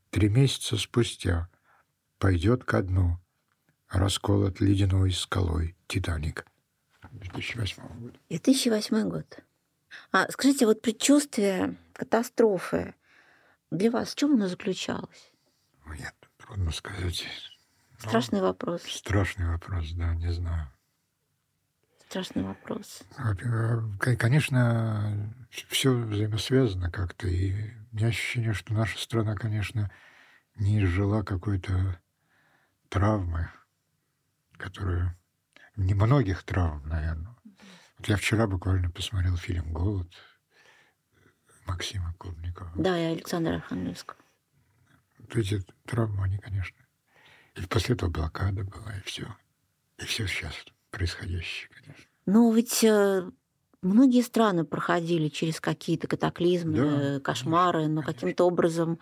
[0.10, 1.50] Три месяца спустя
[2.20, 3.20] пойдет ко дну
[3.90, 6.46] расколот ледяной скалой Титаник.
[7.12, 8.20] 2008 года.
[8.30, 9.40] 2008 год.
[10.12, 12.96] А скажите, вот предчувствие катастрофы
[13.72, 15.32] для вас в чем оно заключалось?
[15.86, 17.26] Нет, трудно сказать.
[18.06, 18.84] Ну, Страшный вопрос.
[18.84, 20.72] Страшный вопрос, да, не знаю.
[22.08, 23.02] Страшный вопрос.
[23.18, 23.34] Э,
[24.00, 27.28] кон- Конечно, все взаимосвязано как-то.
[27.28, 27.54] И
[27.92, 29.92] у меня ощущение, что наша страна, конечно,
[30.56, 32.00] не изжила какой-то
[32.90, 33.50] травмы,
[34.58, 35.18] которую...
[35.76, 37.36] Не многих травм, наверное.
[37.98, 40.10] Вот я вчера буквально посмотрел фильм «Голод»
[41.66, 42.72] Максима Клубникова.
[42.76, 44.18] Да, и Александра Архангельского.
[45.18, 46.78] Вот эти травмы, они, конечно...
[47.56, 49.28] И после этого блокада была, и все.
[49.98, 50.54] И все сейчас
[50.92, 52.04] происходящее, конечно.
[52.26, 53.30] Но ведь э,
[53.82, 58.14] многие страны проходили через какие-то катаклизмы, Да, э, кошмары, но конечно.
[58.14, 59.00] каким-то образом.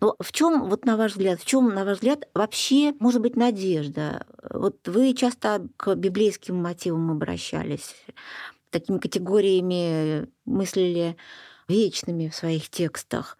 [0.00, 3.34] Но в чем, вот на ваш взгляд, в чем, на ваш взгляд, вообще может быть
[3.36, 4.26] надежда?
[4.50, 7.96] Вот вы часто к библейским мотивам обращались,
[8.70, 11.16] такими категориями мыслили
[11.68, 13.38] вечными в своих текстах.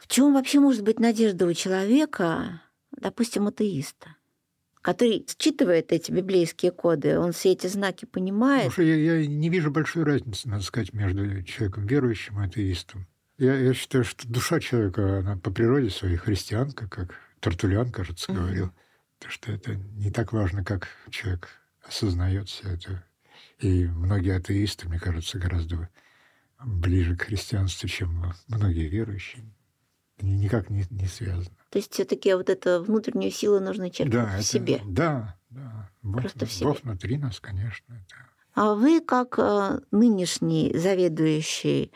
[0.00, 2.62] В чем вообще может быть надежда у человека,
[2.96, 4.16] допустим, атеиста?
[4.82, 8.72] который считывает эти библейские коды, он все эти знаки понимает.
[8.72, 13.06] Что я, я не вижу большой разницы, надо сказать, между человеком верующим и атеистом.
[13.36, 18.40] Я, я считаю, что душа человека, она по природе своей христианка, как Тартулян, кажется, Мгм.
[18.40, 18.70] говорил.
[19.26, 21.48] Что это не так важно, как человек
[21.82, 23.04] осознает все это.
[23.58, 25.90] И многие атеисты, мне кажется, гораздо
[26.64, 29.44] ближе к христианству, чем многие верующие.
[30.22, 31.56] Никак не, не связано.
[31.70, 34.80] То есть все-таки вот эту внутреннюю силу нужно черпать Да, в это- себе.
[34.84, 35.90] Да, да.
[36.02, 36.90] Бог, Просто в Бог себе.
[36.90, 37.86] внутри нас, конечно.
[38.10, 38.16] да.
[38.54, 41.92] А вы, как э, нынешний заведующий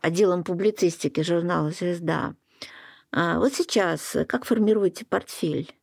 [0.00, 2.34] отделом публицистики журнала «Звезда»,
[3.12, 5.74] а, вот сейчас э, как формируете портфель?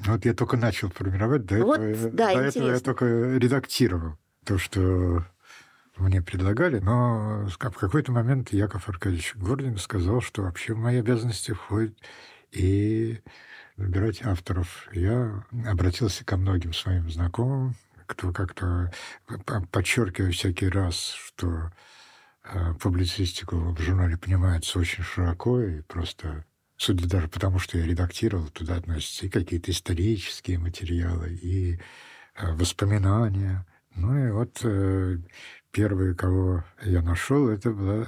[0.00, 2.80] Вот я только начал формировать, до Вот, этого, да, до этого я интересно.
[2.84, 3.04] только
[3.36, 5.24] редактировал то, что
[5.96, 11.52] мне предлагали, но в какой-то момент Яков Аркадьевич Гордин сказал, что вообще в мои обязанности
[11.52, 11.96] входит
[12.50, 13.20] и
[13.76, 14.88] выбирать авторов.
[14.92, 17.74] Я обратился ко многим своим знакомым,
[18.06, 18.92] кто как-то
[19.70, 21.70] подчеркиваю всякий раз, что
[22.44, 26.44] э, публицистику в журнале понимается очень широко и просто
[26.76, 31.78] судя даже потому, что я редактировал, туда относятся и какие-то исторические материалы, и
[32.36, 33.66] э, воспоминания.
[33.94, 35.18] Ну и вот э,
[35.74, 38.06] первые, кого я нашел, это была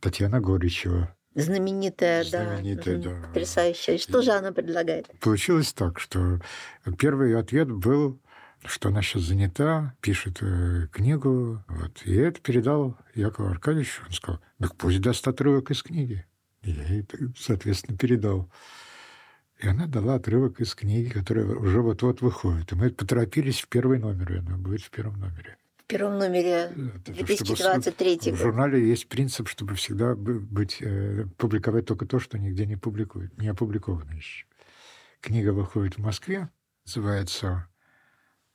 [0.00, 1.12] Татьяна Горичева.
[1.34, 3.26] Знаменитая, Знаменитая, да, да.
[3.28, 3.98] потрясающая.
[3.98, 5.06] Что же она предлагает?
[5.20, 6.40] Получилось так, что
[6.98, 8.20] первый ответ был,
[8.64, 14.02] что она сейчас занята, пишет э, книгу, вот, и это передал Якову Аркадьевичу.
[14.06, 16.24] Он сказал, так пусть даст отрывок из книги.
[16.62, 17.06] И я ей,
[17.38, 18.50] соответственно, передал.
[19.58, 22.72] И она дала отрывок из книги, которая уже вот-вот выходит.
[22.72, 25.56] И мы поторопились в первый номер, и она будет в первом номере.
[25.86, 28.38] В первом номере Это чтобы 2023 В год.
[28.40, 33.38] журнале есть принцип, чтобы всегда бы- быть, э, публиковать только то, что нигде не публикуют,
[33.38, 34.46] не опубликовано еще.
[35.20, 36.50] Книга выходит в Москве,
[36.86, 37.68] называется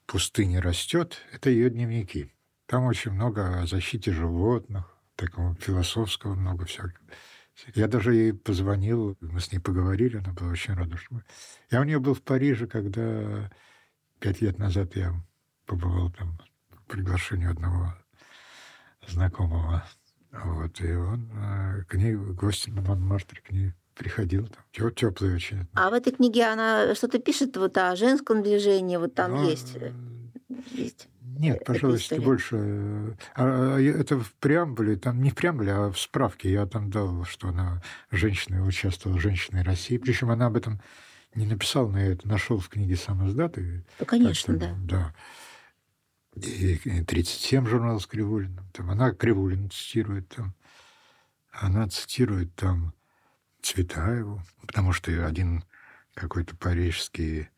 [0.08, 1.20] «Пустыня растет».
[1.32, 2.34] Это ее дневники.
[2.66, 7.00] Там очень много о защите животных, такого философского много всякого.
[7.76, 10.98] Я даже ей позвонил, мы с ней поговорили, она была очень рада.
[10.98, 11.22] Что.
[11.70, 13.50] Я у нее был в Париже, когда
[14.20, 15.14] пять лет назад я
[15.66, 16.38] побывал там
[16.92, 17.94] приглашению одного
[19.08, 19.84] знакомого.
[20.32, 24.48] Вот, и он э, к ней, гости на Монмартре, к ней приходил.
[24.48, 25.68] Там, теплый очень.
[25.74, 29.76] А в этой книге она что-то пишет вот о женском движении, вот там Но, есть.
[29.76, 29.92] э,
[30.72, 31.08] есть.
[31.22, 32.22] Нет, пожалуйста, история.
[32.22, 32.56] больше.
[32.56, 36.52] э, а, а, это в преамбуле, там не в преамбуле, а в справке.
[36.52, 37.82] Я там дал, что она
[38.12, 39.98] женщина, участвовала в «Женщине России».
[39.98, 40.82] Причем она об этом
[41.36, 43.58] не написала, но я это нашел в книге сам издат.
[43.58, 44.76] Ну, конечно, да.
[44.84, 45.14] да.
[46.36, 48.66] И 37 журнал с Кривулиным.
[48.74, 50.56] Там она Кривулина цитирует там.
[51.52, 52.94] Она цитирует там
[53.62, 55.66] Цветаеву, потому что один
[56.14, 57.50] какой-то парижский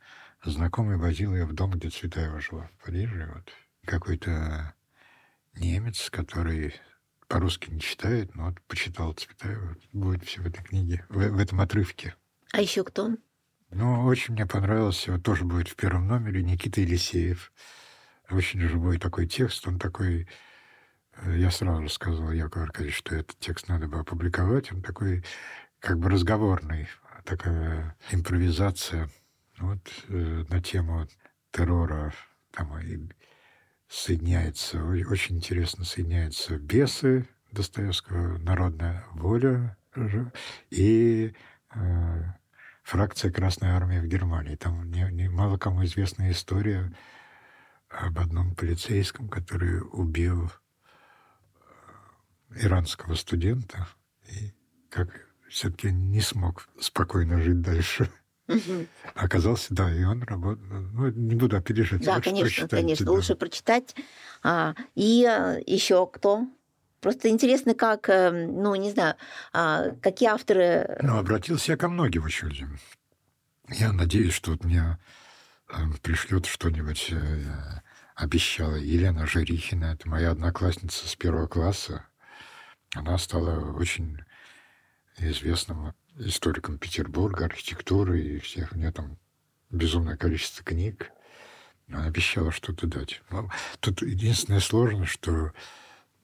[0.44, 3.32] знакомый возил ее в дом, где Цветаева жила в Париже.
[3.34, 3.52] Вот.
[3.86, 4.74] Какой-то
[5.56, 6.74] немец, который
[7.28, 9.78] по-русски не читает, но вот почитал Цветаева.
[9.92, 12.16] Будет все в этой книге, в, в этом отрывке.
[12.52, 13.12] А еще кто?
[13.70, 17.52] Ну, очень мне понравился, вот тоже будет в первом номере, Никита Елисеев.
[18.34, 20.28] Очень живой такой текст, он такой...
[21.18, 24.72] э, Я сразу сказал Якову Аркадьевичу, что этот текст надо бы опубликовать.
[24.72, 25.24] Он такой
[25.80, 26.88] как бы разговорный,
[27.26, 29.10] такая импровизация
[29.60, 29.80] вот,
[30.10, 31.08] э, на тему
[31.52, 32.14] террора.
[32.52, 33.10] Там и
[33.88, 39.78] соединяется, очень интересно соединяются бесы Достоевского, народная воля
[40.72, 41.34] и
[41.76, 42.24] э,
[42.84, 44.56] фракция Красной Армии в Германии.
[44.56, 46.92] Там не, не- мало кому известная история
[47.94, 50.52] об одном полицейском, который убил
[52.52, 53.88] э, иранского студента
[54.30, 54.54] и
[54.90, 55.10] как
[55.50, 58.10] все-таки не смог спокойно жить дальше.
[58.48, 58.88] Мгм.
[59.16, 60.64] Оказался, да, и он работал.
[60.66, 62.04] Ну, не буду опережать.
[62.04, 63.12] Да, лучше конечно, конечно, да.
[63.12, 63.96] лучше прочитать.
[64.42, 66.48] А, и еще кто?
[67.00, 69.16] Просто интересно, как, э, ну, не знаю,
[69.52, 70.98] а, какие авторы...
[71.02, 72.78] Ну, обратился я ко многим очень людям.
[73.70, 74.98] Я надеюсь, что вот мне
[76.02, 77.82] пришлет что-нибудь, э,
[78.16, 82.06] обещала Елена Жирихина, это моя одноклассница с первого класса.
[82.94, 84.20] Она стала очень
[85.18, 88.74] известным историком Петербурга, архитектуры и всех.
[88.74, 89.18] У нее там
[89.70, 91.12] безумное количество книг.
[91.88, 93.22] Она обещала что-то дать.
[93.30, 93.50] Ну,
[93.80, 95.52] Тут единственное сложно, что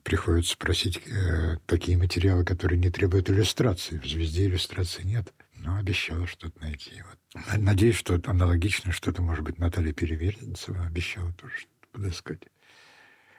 [0.02, 3.98] приходится просить э, такие материалы, которые не требуют иллюстрации.
[3.98, 5.32] В «Звезде» иллюстрации нет.
[5.62, 7.02] Но обещала что-то найти.
[7.06, 7.44] Вот.
[7.58, 12.42] Надеюсь, что аналогично что-то, может быть, Наталья Переверзенцева обещала тоже что-то подыскать.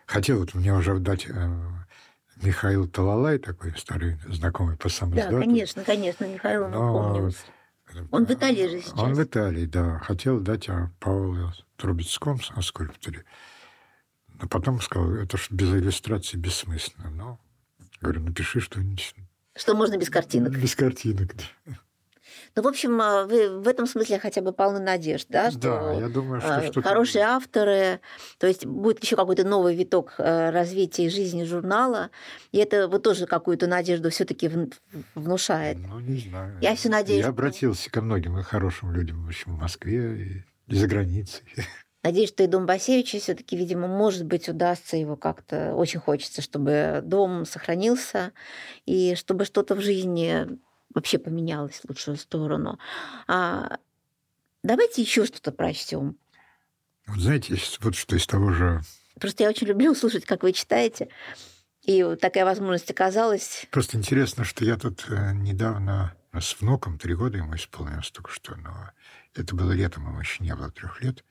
[0.06, 1.70] Хотел вот мне уже дать э,
[2.42, 5.40] Михаил Талалай, такой старый знакомый по Да, самоиздату.
[5.40, 7.32] конечно, конечно, Михаил, Но помним.
[8.12, 8.98] Он в Италии же сейчас.
[9.00, 10.00] Он в Италии, да.
[10.00, 13.26] Хотел дать о Пауле Трубецком, о скульпторе.
[14.40, 17.10] Но потом сказал, это ж без иллюстрации бессмысленно.
[17.10, 17.40] Но,
[18.00, 19.16] говорю, напиши что-нибудь
[19.56, 20.54] Что можно без картинок.
[20.58, 21.36] без картинок.
[21.66, 21.74] да.
[22.56, 25.52] Ну, в общем, а, вы в этом смысле хотя бы полны надежд, да?
[25.52, 26.82] Что Да, я думаю, что а, что-то...
[26.82, 28.02] хорошие авторы,
[28.38, 32.10] то есть будет еще какой-то новый виток э, развития жизни журнала,
[32.52, 34.50] и это вот тоже какую-то надежду все-таки
[35.16, 35.78] внушает.
[35.80, 36.58] Ну, не знаю.
[36.62, 37.20] Я все надеюсь.
[37.20, 41.44] Я что- обратился ко многим хорошим людям в общем, в Москве и и за границей.
[42.04, 45.76] Надеюсь, что и дом Басевича все-таки, видимо, может быть, удастся его как-то.
[45.76, 48.32] Очень хочется, чтобы дом сохранился
[48.86, 50.48] и чтобы что-то в жизни
[50.94, 52.80] вообще поменялось в лучшую сторону.
[53.28, 53.78] А
[54.64, 56.18] давайте еще что-то прочтем.
[57.08, 58.82] Вот знаете, вот что из того же...
[59.20, 61.10] Просто я очень люблю слушать, как вы читаете.
[61.84, 63.66] И вот такая возможность оказалась.
[63.72, 68.56] Просто интересно, что я тут э, недавно с внуком, три года ему исполнилось только что,
[68.56, 68.92] но
[69.36, 71.26] это было летом, ему еще не было трех лет.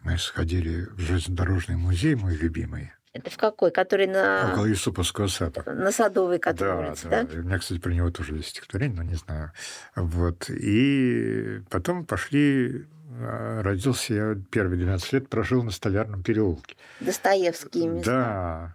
[0.00, 3.70] Мы сходили в железнодорожный музей, мой любимый, Это в какой?
[3.70, 5.62] Который на, около Юсуповского сада.
[5.72, 7.24] на Садовой который Да, улице, да.
[7.24, 7.34] да?
[7.40, 9.52] У меня, кстати, про него тоже есть стихотворение, но не знаю.
[9.96, 10.48] Вот.
[10.50, 12.86] И потом пошли...
[13.20, 16.76] а, Родился я первые 12 лет, прожил на Столярном переулке.
[17.00, 18.10] Достоевские места.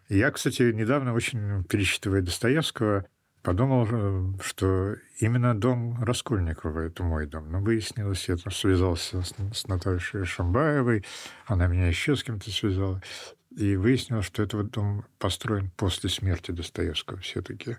[0.10, 0.16] Да.
[0.16, 3.06] Я, кстати, недавно очень пересчитывая Достоевского,
[3.44, 7.52] подумал, э, что именно дом Раскольникова– это мой дом.
[7.52, 11.06] Но выяснилось, я там связался с, с Натальей Шамбаевой,
[11.46, 13.02] она меня еще с кем-то связала.
[13.56, 17.78] И выяснилось, что это вот дом построен после смерти Достоевского все-таки.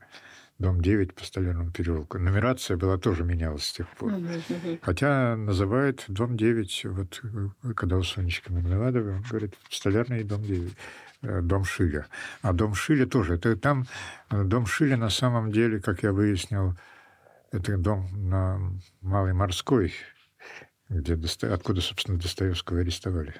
[0.58, 2.18] Дом 9 по Столярному переулку.
[2.18, 4.12] Нумерация была тоже менялась с тех пор.
[4.82, 10.72] Хотя называют дом 9, вот э, когда у Сонечки Мармеладовой, он говорит, столярный дом 9,
[11.22, 12.06] э, дом Шиля.
[12.42, 13.34] А дом Шиля тоже.
[13.34, 13.86] Это там
[14.30, 16.78] э, дом Шиля на самом деле, как я выяснил,
[17.50, 18.60] это дом на
[19.00, 19.92] Малой Морской,
[20.88, 21.18] где,
[21.48, 23.34] откуда, собственно, Достоевского арестовали.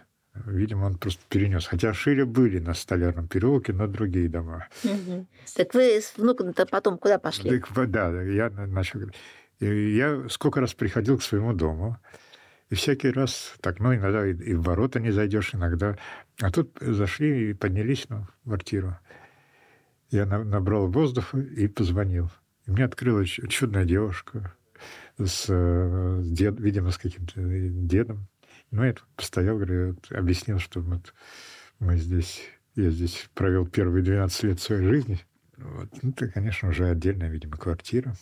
[0.47, 1.66] Видимо, он просто перенес.
[1.66, 4.66] Хотя Шиля были на Столярном переулке, но другие дома.
[4.82, 5.26] Мгм.
[5.57, 7.61] Так вы с внуком-то потом куда пошли?
[7.61, 9.01] Так, да, я на- начал
[9.61, 11.97] я сколько раз приходил к своему дому,
[12.70, 15.97] и всякий раз так, ну, иногда и, в ворота не зайдешь, иногда.
[16.41, 18.97] А тут зашли и поднялись ну, в квартиру.
[20.11, 22.30] Я на- набрал воздуха и позвонил.
[22.66, 24.53] И мне открыла ч- чудная девушка
[25.18, 28.26] с, э, с дед, видимо, с каким-то дедом.
[28.70, 31.14] Ну, я тут постоял, говорю, объяснил, что вот
[31.78, 32.42] мы здесь,
[32.74, 35.20] я здесь провел первые 12 лет своей жизни.
[35.56, 35.88] Вот.
[36.02, 38.14] Ну, это, конечно, уже отдельная, видимо, квартира.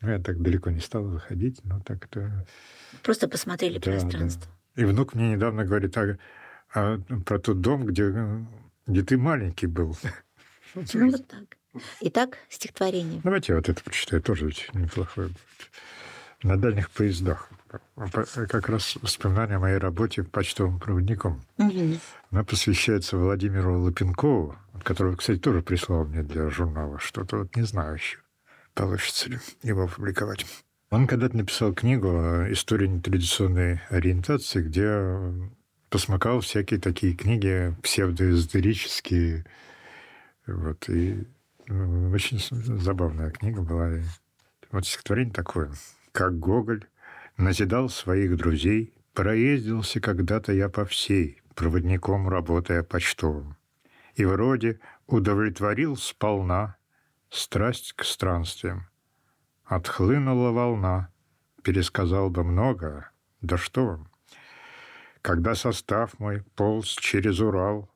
[0.00, 2.46] Ну, я так далеко не стал заходить, но так это...
[3.02, 4.50] Просто посмотрели Да, пространство.
[4.74, 6.18] И внук мне недавно говорит а,
[6.74, 8.14] а, про тот дом, где,
[8.86, 9.96] где ты маленький был.
[10.74, 11.56] Ну, вот так.
[12.02, 13.20] Итак, стихотворение.
[13.24, 15.70] Давайте я вот это прочитаю, тоже ведь неплохое будет.
[16.42, 17.48] На дальних поездах.
[18.48, 21.42] Как раз воспоминания о моей работе почтовым проводником.
[21.58, 21.98] Мгм.
[22.30, 26.98] Она посвящается Владимиру Лапенкову, которого, кстати, тоже прислал мне для журнала.
[26.98, 28.18] Что-то вот не знаю еще,
[28.74, 30.46] получится ли его опубликовать.
[30.90, 35.50] Он когда-то написал книгу о истории нетрадиционной ориентации, где
[35.90, 39.44] посмакал всякие такие книги псевдоэзотерические.
[40.46, 41.26] Вот, и
[41.66, 42.38] ну, очень
[42.80, 43.90] забавная книга была.
[44.70, 45.72] Вот стихотворение такое.
[46.16, 46.86] «Как Гоголь
[47.36, 53.54] назидал своих друзей, проездился когда-то я по всей, проводником работая почтовым,
[54.14, 56.76] и вроде удовлетворил сполна
[57.28, 58.88] страсть к странствиям.
[59.66, 61.10] Отхлынула волна,
[61.62, 63.10] пересказал бы много,
[63.42, 64.08] да что вам.
[65.20, 67.90] Когда состав мой полз через Урал,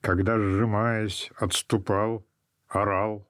[0.00, 2.24] когда, сжимаясь, отступал,
[2.68, 3.28] орал,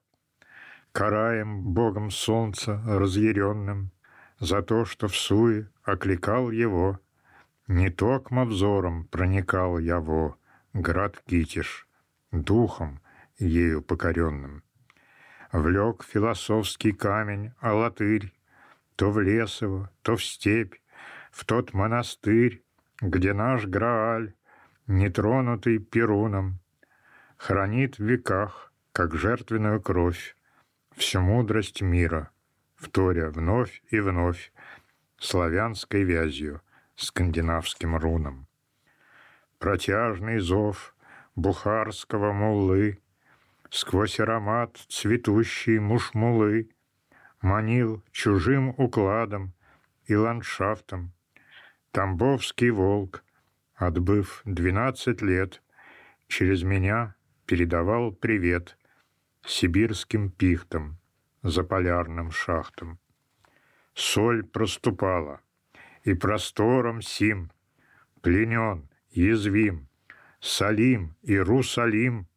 [0.91, 3.91] караем богом солнца разъяренным
[4.39, 6.99] за то, что в суе окликал его,
[7.67, 10.35] не токмо взором проникал я во
[10.73, 11.87] град Китиш,
[12.31, 13.01] духом
[13.37, 14.63] ею покоренным.
[15.51, 18.33] Влек философский камень, а латырь,
[18.95, 20.75] то в лесово, то в степь,
[21.31, 22.63] в тот монастырь,
[23.01, 24.33] где наш Грааль,
[24.87, 26.59] нетронутый Перуном,
[27.37, 30.35] хранит в веках, как жертвенную кровь,
[30.95, 32.31] всю мудрость мира,
[32.79, 34.51] вторя вновь и вновь
[35.17, 36.61] славянской вязью,
[36.95, 38.47] скандинавским руном.
[39.59, 40.95] Протяжный зов
[41.35, 42.99] бухарского муллы
[43.69, 46.69] сквозь аромат цветущей мушмулы
[47.41, 49.53] манил чужим укладом
[50.05, 51.13] и ландшафтом.
[51.91, 53.23] Тамбовский волк,
[53.75, 55.61] отбыв двенадцать лет,
[56.27, 57.15] через меня
[57.45, 58.77] передавал привет
[59.45, 60.98] сибирским пихтам,
[61.43, 62.99] заполярным шахтам.
[63.93, 65.41] Соль проступала,
[66.03, 67.51] и простором сим
[68.21, 69.87] пленен, язвим,
[70.41, 72.27] Салим, Иерусалим,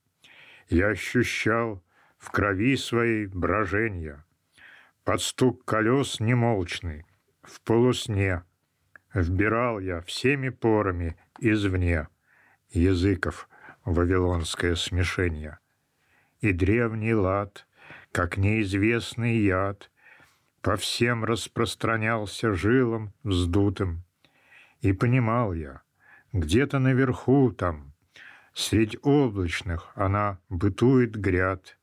[0.68, 1.82] я ощущал
[2.18, 4.24] в крови своей броженья,
[5.04, 7.06] под стук колес немолчный,
[7.42, 8.42] в полусне
[9.14, 12.08] Вбирал я всеми порами извне
[12.70, 13.48] Языков
[13.84, 15.58] вавилонское смешение.
[16.40, 17.66] И древний лад,
[18.12, 19.90] как неизвестный яд,
[20.60, 24.04] По всем распространялся жилом вздутым.
[24.80, 25.82] И понимал я,
[26.32, 27.92] где-то наверху там,
[28.54, 31.78] Средь облачных она бытует гряд,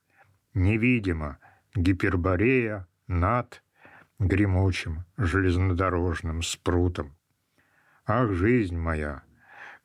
[0.53, 1.39] Невидимо
[1.75, 3.63] гиперборея над
[4.19, 7.15] Гремучим железнодорожным спрутом.
[8.05, 9.23] Ах, жизнь моя,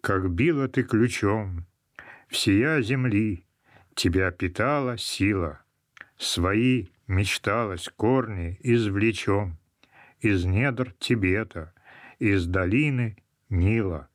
[0.01, 1.67] как била ты ключом,
[2.29, 3.47] Всея земли
[3.95, 5.64] тебя питала сила,
[6.25, 9.59] Свои мечталось корни извлечем
[10.21, 11.75] Из недр Тибета,
[12.19, 13.19] из долины
[13.51, 14.09] Нила.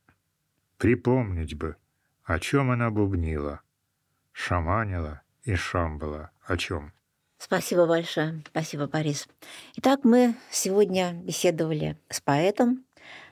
[0.76, 1.76] Припомнить бы,
[2.24, 3.60] о чем она бубнила,
[4.32, 6.92] Шаманила и шамбала о чем.
[7.38, 8.42] Спасибо большое.
[8.48, 9.28] Спасибо, Борис.
[9.76, 12.84] Итак, мы сегодня беседовали с поэтом,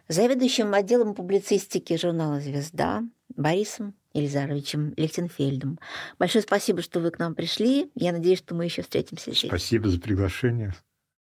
[0.07, 3.03] заведующим отделом публицистики журнала «Звезда»
[3.35, 5.79] Борисом Елизаровичем Лихтенфельдом.
[6.19, 7.91] Большое спасибо, что вы к нам пришли.
[7.95, 9.49] Я надеюсь, что мы еще встретимся здесь.
[9.49, 10.75] Спасибо за приглашение.